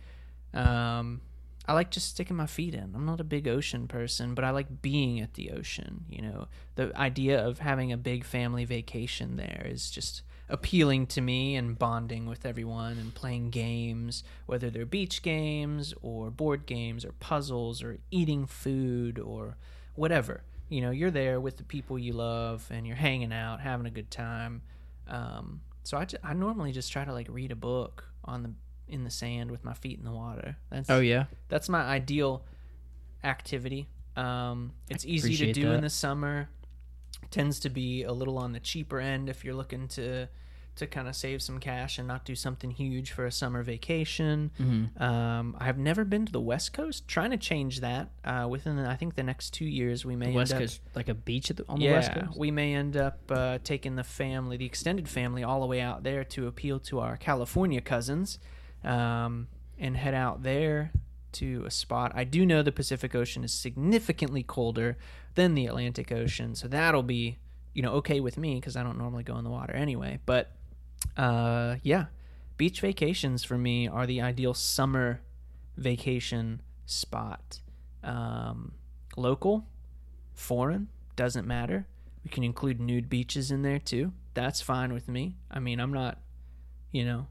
[0.52, 1.22] Um,
[1.66, 2.92] I like just sticking my feet in.
[2.94, 6.04] I'm not a big ocean person, but I like being at the ocean.
[6.08, 11.20] You know, the idea of having a big family vacation there is just appealing to
[11.20, 17.04] me and bonding with everyone and playing games, whether they're beach games or board games
[17.04, 19.58] or puzzles or eating food or
[19.94, 20.42] whatever.
[20.68, 23.90] You know, you're there with the people you love and you're hanging out, having a
[23.90, 24.62] good time.
[25.06, 28.50] Um, so I, I normally just try to like read a book on the
[28.88, 30.56] in the sand with my feet in the water.
[30.70, 31.24] That's Oh yeah.
[31.48, 32.44] that's my ideal
[33.24, 33.88] activity.
[34.16, 36.48] Um, it's easy to do in the summer.
[37.30, 40.28] Tends to be a little on the cheaper end if you're looking to
[40.78, 44.50] to kind of save some cash and not do something huge for a summer vacation.
[44.58, 45.00] Mhm.
[45.00, 47.06] Um, I have never been to the West Coast.
[47.06, 50.32] Trying to change that uh, within the, I think the next two years we may
[50.32, 52.36] West end Coast, like a beach at the, on the West Coast.
[52.38, 56.02] we may end up uh, taking the family, the extended family, all the way out
[56.02, 58.38] there to appeal to our California cousins,
[58.84, 59.48] um,
[59.78, 60.92] and head out there
[61.32, 62.12] to a spot.
[62.14, 64.96] I do know the Pacific Ocean is significantly colder
[65.34, 67.38] than the Atlantic Ocean, so that'll be
[67.74, 70.18] you know okay with me because I don't normally go in the water anyway.
[70.26, 70.50] But
[71.16, 72.06] uh, yeah,
[72.56, 75.20] beach vacations for me are the ideal summer
[75.76, 77.60] vacation spot.
[78.02, 78.72] Um,
[79.16, 79.66] local,
[80.34, 81.86] foreign, doesn't matter.
[82.24, 84.12] We can include nude beaches in there too.
[84.34, 85.36] That's fine with me.
[85.50, 86.18] I mean, I'm not,
[86.92, 87.26] you know,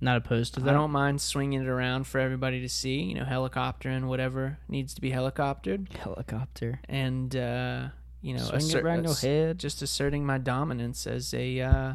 [0.00, 0.70] Not opposed to that.
[0.70, 3.02] I don't mind swinging it around for everybody to see.
[3.02, 6.80] You know, helicoptering whatever needs to be helicoptered, helicopter.
[6.88, 7.88] and uh,
[8.22, 9.58] you know, assert- around your head.
[9.58, 11.94] just asserting my dominance as a uh,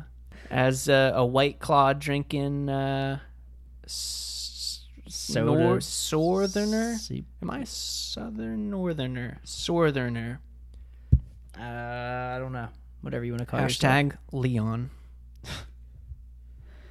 [0.50, 3.20] as a, a white claw drinking uh,
[3.86, 5.46] s- Soda.
[5.64, 6.96] nor- southerner.
[6.98, 9.40] See- Am I a southern northerner?
[9.44, 10.40] Southerner.
[11.58, 12.68] Uh, I don't know.
[13.02, 13.94] Whatever you want to call yourself.
[13.94, 14.90] Hashtag Leon.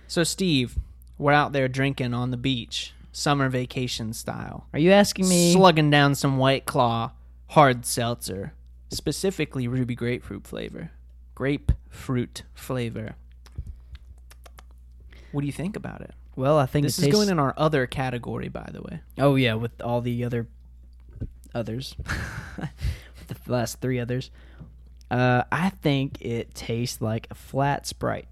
[0.07, 0.77] so Steve,
[1.19, 5.53] we're out there drinking on the beach, summer vacation style, Are you asking me?
[5.53, 7.13] slugging down some White Claw
[7.49, 8.53] hard seltzer,
[8.91, 10.91] specifically ruby grapefruit flavor,
[11.35, 13.15] grapefruit flavor.
[15.33, 16.13] What do you think about it?
[16.37, 19.01] well, I think This it is going in our other category, by the way.
[19.19, 20.47] Oh yeah, with all the other
[21.55, 21.95] others,
[22.59, 24.31] with the last three others.
[25.11, 28.29] Uh, I think it tastes like a flat Sprite.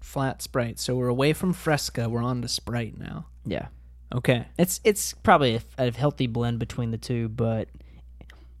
[0.00, 0.78] Flat Sprite.
[0.80, 2.08] So we're away from Fresca.
[2.08, 3.26] We're on to Sprite now.
[3.44, 3.68] Yeah,
[4.12, 4.46] Okay.
[4.58, 7.68] it's it's probably a, a healthy blend between the two, but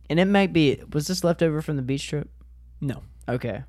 [0.08, 0.80] and it might be.
[0.92, 2.28] Was this left over from the beach trip?
[2.80, 3.02] No.
[3.28, 3.64] Okay,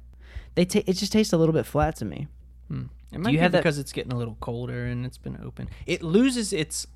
[0.54, 2.28] they ta- it just tastes a little bit flat to me.
[2.68, 2.84] Hmm.
[3.12, 5.40] It might you be have that- because it's getting a little colder and it's been
[5.44, 5.70] open.
[5.86, 6.88] It loses its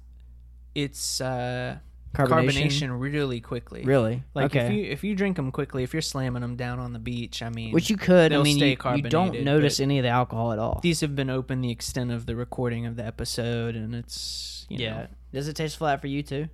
[0.76, 1.78] its uh,
[2.14, 2.66] Carbonation?
[2.90, 3.84] carbonation really quickly.
[3.84, 4.24] Really?
[4.34, 4.66] Like okay.
[4.66, 7.42] if you if you drink them quickly, if you're slamming them down on the beach,
[7.42, 8.26] I mean, Which you could.
[8.34, 10.60] I they'll mean, stay you, you don't carbonated, notice but- any of the alcohol at
[10.60, 10.80] all.
[10.84, 14.78] these have been open the extent of the recording of the episode, and it's you
[14.80, 14.94] yeah.
[14.94, 16.48] know, Does it taste flat for you too?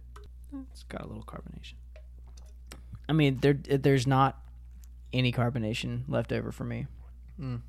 [0.71, 1.73] it's got a little carbonation.
[3.09, 4.39] I mean, there there's not
[5.13, 6.85] any carbonation left over for me.
[7.41, 7.61] Mm.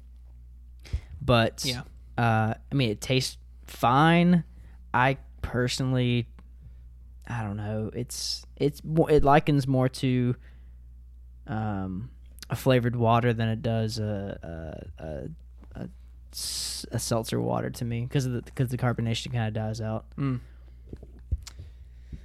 [1.21, 1.83] But Yeah.
[2.17, 4.45] uh, I mean, it tastes fine.
[4.95, 6.27] I personally,
[7.27, 7.91] I don't know.
[7.95, 10.35] It's it's it likens more to
[11.47, 12.11] um,
[12.51, 15.89] a flavored water than it does a a, a, a,
[16.93, 20.07] a seltzer water to me because the because the carbonation kind of dies out.
[20.17, 20.41] Mm.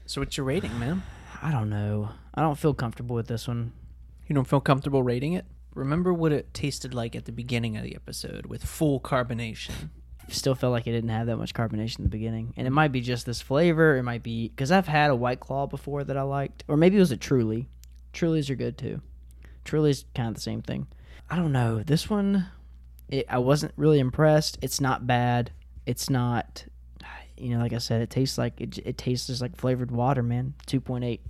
[0.06, 1.04] So what's your rating, man?
[1.42, 2.10] I don't know.
[2.34, 3.74] I don't feel comfortable with this one.
[4.28, 5.46] You don't feel comfortable rating it?
[5.76, 9.90] Remember what it tasted like at the beginning of the episode with full carbonation.
[10.30, 12.54] still felt like it didn't have that much carbonation in the beginning.
[12.56, 13.98] And it might be just this flavor.
[13.98, 16.98] It might be because I've had a White Claw before that I liked, or maybe
[16.98, 17.70] it was a Truly.
[18.14, 19.02] Trulies are good too.
[19.66, 20.88] Truly's kind of the same thing.
[21.30, 21.82] I don't know.
[21.84, 22.48] This one,
[23.10, 24.58] it, I wasn't really impressed.
[24.62, 25.52] It's not bad.
[25.86, 26.66] It's not,
[27.38, 28.78] you know, like I said, it tastes like it.
[28.86, 30.54] It tastes just like flavored water, man.
[30.66, 31.22] Two point eight.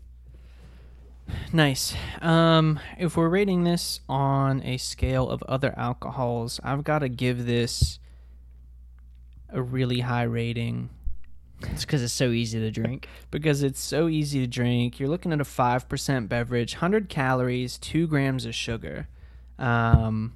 [1.52, 1.96] Nice.
[2.22, 7.46] Um, if we're rating this on a scale of other alcohols, I've got to give
[7.46, 8.00] this
[9.50, 10.90] a really high rating
[11.62, 13.08] It's because it's so easy to drink.
[13.32, 15.00] because it's so easy to drink.
[15.00, 19.08] You're looking at a 5% beverage, 100 calories, 2 grams of sugar.
[19.60, 20.34] Um,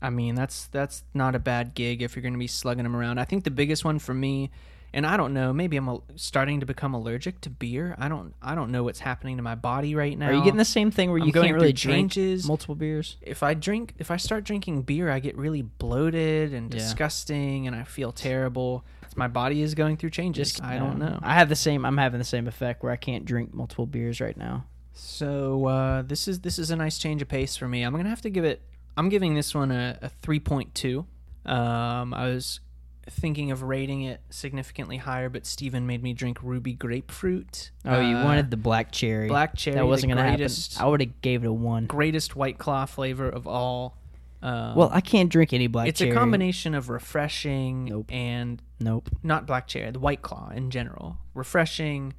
[0.00, 2.96] I mean, that's that's not a bad gig if you're going to be slugging them
[2.96, 3.18] around.
[3.18, 4.50] I think the biggest one for me,
[4.96, 7.94] and I don't know, maybe I'm starting to become allergic to beer.
[7.98, 10.28] I don't I don't know what's happening to my body right now.
[10.28, 13.18] Are you getting the same thing where I'm you can't really through drink multiple beers?
[13.20, 16.80] if I drink if I start drinking beer, I get really bloated and Yeah.
[16.80, 18.86] disgusting and I feel terrible.
[19.16, 20.58] My body is going through changes.
[20.62, 21.18] I don't uh, know.
[21.22, 21.84] I have the same.
[21.84, 24.64] I'm having the same effect where I can't drink multiple beers right now.
[24.94, 27.82] So uh, this is this is a nice change of pace for me.
[27.82, 28.62] I'm gonna have to give it.
[28.96, 31.04] I'm giving this one a, a 3.2.
[31.44, 32.60] Um, I was
[33.08, 37.70] thinking of rating it significantly higher, but Steven made me drink ruby grapefruit.
[37.84, 39.28] Oh, you Uh, wanted the black cherry.
[39.28, 39.76] black cherry.
[39.76, 40.50] That wasn't gonna happen.
[40.78, 41.86] I would have gave it a one.
[41.86, 43.96] greatest white claw flavor of all.
[44.42, 45.88] Um, Well, I can't drink any black cherry.
[45.90, 46.10] it's cherry.
[46.10, 48.12] a combination of refreshing Nope.
[48.12, 49.08] and Nope.
[49.22, 51.18] not black cherry, the white claw in general.
[51.32, 52.12] Refreshing,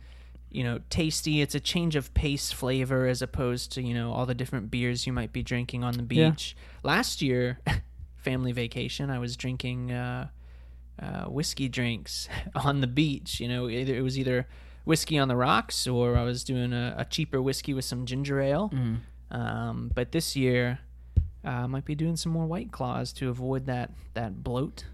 [0.50, 1.42] you know, tasty.
[1.42, 5.06] It's a change of pace flavor as opposed to, you know, all the different beers
[5.06, 6.30] you might be drinking on the Yeah.
[6.32, 6.56] beach.
[6.84, 7.60] Last year,
[8.16, 10.30] family vacation, I was drinking uh,
[11.02, 13.39] uh, whiskey drinks on the beach.
[13.39, 14.48] You know, either it was either
[14.86, 18.39] whiskey on the rocks or I was doing a, a cheaper whiskey with some ginger
[18.39, 18.72] ale.
[18.74, 19.00] Mm.
[19.30, 20.80] Um, but this year,
[21.43, 24.86] uh, might be doing some more white claws to avoid that that bloat.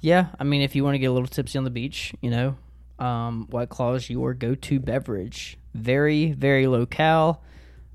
[0.00, 2.30] Yeah, I mean, if you want to get a little tipsy on the beach, you
[2.30, 2.56] know,
[2.98, 5.58] um, White Claw is your go-to beverage.
[5.74, 7.42] Very, very low cal,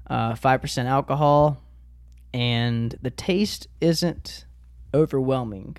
[0.07, 1.61] uh, five percent alcohol,
[2.33, 4.45] and the taste isn't
[4.93, 5.77] overwhelming.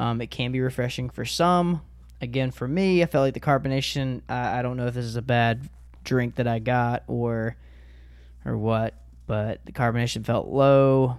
[0.00, 1.82] Um, it can be refreshing for some.
[2.22, 4.22] Again, for me, I felt like the carbonation.
[4.30, 5.68] I, I don't know if this is a bad
[6.04, 7.54] drink that I got or
[8.46, 8.94] or what,
[9.26, 11.18] but the carbonation felt low.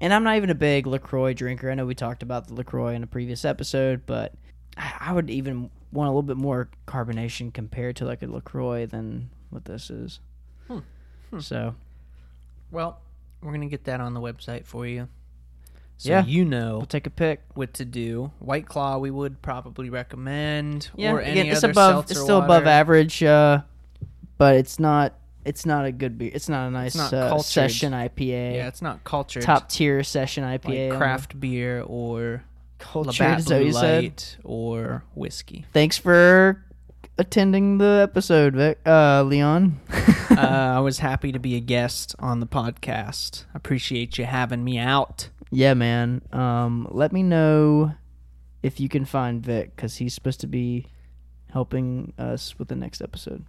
[0.00, 1.70] And I'm not even a big LaCroix drinker.
[1.70, 4.34] I know we talked about the LaCroix in a previous episode, but
[4.76, 9.30] I would even want a little bit more carbonation compared to like a LaCroix than
[9.50, 10.18] what this is.
[10.66, 10.80] Hmm.
[11.30, 11.38] Hmm.
[11.38, 11.76] So,
[12.72, 12.98] Well,
[13.40, 15.06] we're gonna get that on the website for you,
[15.96, 16.24] so Yeah.
[16.24, 17.42] you know we'll take a pick.
[17.54, 18.30] what to do.
[18.38, 22.38] White Claw, we would probably recommend, Yeah, or any again, it's other above it's still
[22.42, 23.60] above average, uh,
[24.38, 25.14] but it's not
[25.44, 26.30] it's not a good beer.
[26.32, 28.54] It's not a nice not uh, session IPA.
[28.54, 29.42] Yeah, it's not cultured.
[29.42, 30.90] top tier session IPA.
[30.90, 32.42] like craft beer or
[32.78, 33.20] cultured.
[33.20, 34.02] Labatt is that what Blue you said?
[34.04, 35.66] Light or whiskey.
[35.72, 36.64] Thanks for
[37.18, 39.78] attending the episode, Vic, uh, Leon.
[40.30, 43.44] uh, I was happy to be a guest on the podcast.
[43.54, 45.28] Appreciate you having me out.
[45.50, 46.22] Yeah, man.
[46.32, 47.94] Um, let me know
[48.62, 50.86] if you can find Vic because he's supposed to be
[51.52, 53.44] helping us with the next episode.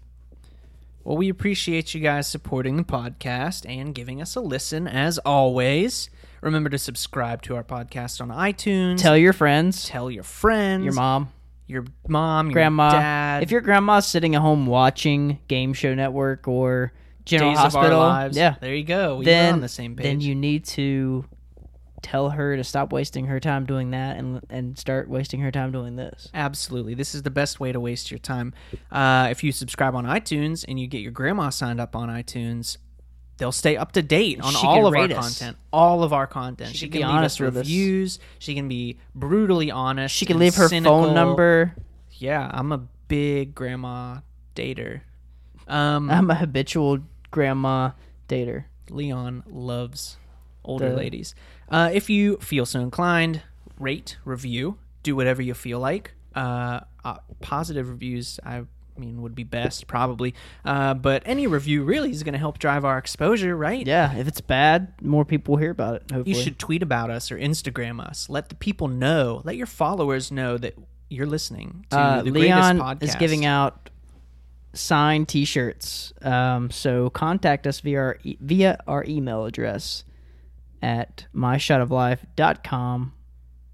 [1.03, 6.09] Well, we appreciate you guys supporting the podcast and giving us a listen as always.
[6.41, 9.01] Remember to subscribe to our podcast on iTunes.
[9.01, 11.29] Tell your friends, tell your friends, your mom,
[11.67, 12.91] your mom, your grandma.
[12.91, 13.43] dad.
[13.43, 16.91] If your grandma's sitting at home watching Game Show Network or
[17.23, 19.17] General Days Hospital, of Our Lives, yeah, there you go.
[19.17, 20.03] We then are on the same page.
[20.03, 21.25] then you need to
[22.05, 25.71] tell her to stop wasting her time doing that and and start wasting her time
[25.71, 26.29] doing this.
[26.35, 26.93] Absolutely.
[26.93, 28.53] This is the best way to waste your time.
[28.91, 32.77] Uh, if you subscribe on iTunes and you get your grandma signed up on iTunes,
[33.37, 35.39] they'll stay up to date on She all of our us.
[35.39, 35.57] content.
[35.73, 36.69] All of our content.
[36.71, 37.65] She She, can can be leave honest us with us.
[37.65, 38.19] reviews.
[38.39, 40.15] She can be brutally honest.
[40.15, 41.05] She can leave her cynical.
[41.05, 41.75] phone number.
[42.11, 42.77] Yeah, I'm a
[43.07, 44.19] big grandma
[44.55, 45.01] dater.
[45.67, 46.99] Um, I'm a habitual
[47.31, 47.91] grandma
[48.29, 48.65] dater.
[48.89, 50.17] Leon loves
[50.63, 51.33] older The- ladies.
[51.69, 53.41] Uh, if you feel so inclined,
[53.79, 56.13] rate, review, do whatever you feel like.
[56.35, 58.63] Uh, uh, positive reviews, I
[58.97, 60.33] mean, would be best probably.
[60.63, 63.85] Uh, but any review really is going to help drive our exposure, right?
[63.85, 66.11] Yeah, if it's bad, more people will hear about it.
[66.11, 68.29] Hopefully, You should tweet about us or Instagram us.
[68.29, 69.41] Let the people know.
[69.43, 70.75] Let your followers know that
[71.09, 73.03] you're listening to Uh, the Leon greatest podcast.
[73.09, 73.89] is giving out
[74.73, 76.13] signed T-shirts.
[76.21, 80.03] Um, so contact us via our e- via our email address
[80.85, 83.13] at myshotoflife.com.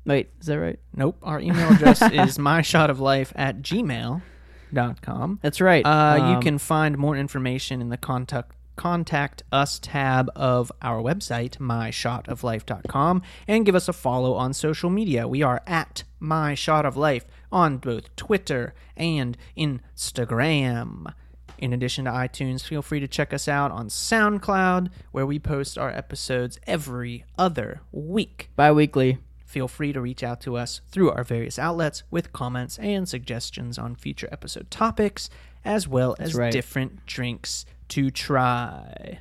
[0.05, 0.79] Wait, is that right?
[0.95, 1.17] Nope.
[1.21, 5.39] Our email address is myshotoflife at gmail.com.
[5.41, 5.85] That's right.
[5.85, 11.01] Uh, you Um, can find more information in the contact contact us tab of our
[11.03, 16.85] website myshotoflife.com and give us a follow on social media we are at my shot
[16.85, 21.13] of life on both twitter and instagram
[21.61, 25.77] in addition to itunes feel free to check us out on soundcloud where we post
[25.77, 29.19] our episodes every other week bi-weekly.
[29.51, 33.77] Feel free to reach out to us through our various outlets with comments and suggestions
[33.77, 35.29] on future episode topics,
[35.65, 36.53] as well as right.
[36.53, 39.19] different drinks to try.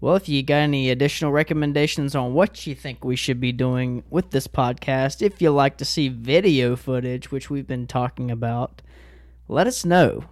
[0.00, 4.02] Well, if you got any additional recommendations on what you think we should be doing
[4.08, 8.80] with this podcast, if you like to see video footage, which we've been talking about,
[9.46, 10.24] let us know.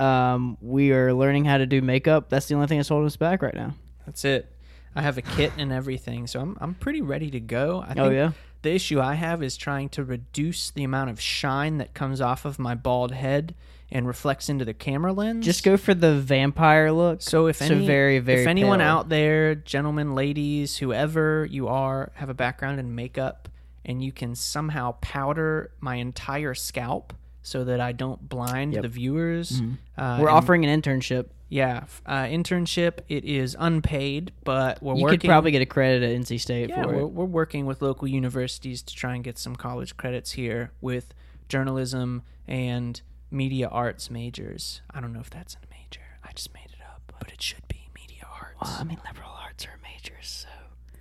[0.00, 2.28] Um, we are learning how to do makeup.
[2.28, 3.74] That's the only thing that's holding us back right now.
[4.06, 4.50] That's it.
[4.96, 7.80] I have a kit and everything, so I'm I'm pretty ready to go.
[7.82, 8.32] I think Oh, yeah?
[8.62, 12.44] the issue I have is trying to reduce the amount of shine that comes off
[12.44, 13.54] of my bald head
[13.90, 15.44] and reflects into the camera lens.
[15.44, 17.22] Just go for the vampire look.
[17.22, 18.88] So if So any, very, very if anyone pale.
[18.88, 23.48] out there, gentlemen, ladies, whoever you are, have a background in makeup,
[23.84, 27.12] and you can somehow powder my entire scalp
[27.44, 28.82] so that I don't blind Yep.
[28.82, 29.62] the viewers,
[29.96, 31.26] uh, We're offering an internship.
[31.48, 32.98] yeah uh, internship.
[33.08, 35.20] It is unpaid, but we're You working.
[35.20, 37.06] could probably get a credit at NC State yeah, for we're, it.
[37.12, 41.14] we're working with local universities to try and get some college credits here with
[41.48, 44.80] journalism and media arts majors.
[44.90, 46.00] I don't know if that's a major.
[46.24, 48.56] I just made it up, but it should be media arts.
[48.60, 50.48] Well, I mean, liberal arts are majors, so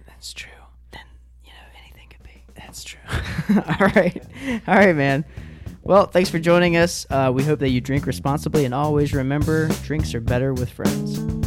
[0.05, 0.51] That's true.
[0.91, 1.05] then
[1.45, 2.43] you know anything could be.
[2.55, 2.99] That's true.
[3.55, 4.21] All right,
[4.67, 5.25] all right, man.
[5.85, 7.05] Well, thanks for joining us.
[7.09, 11.42] Uh, we hope that you drink responsibly, and always remember, drinks are better with friends.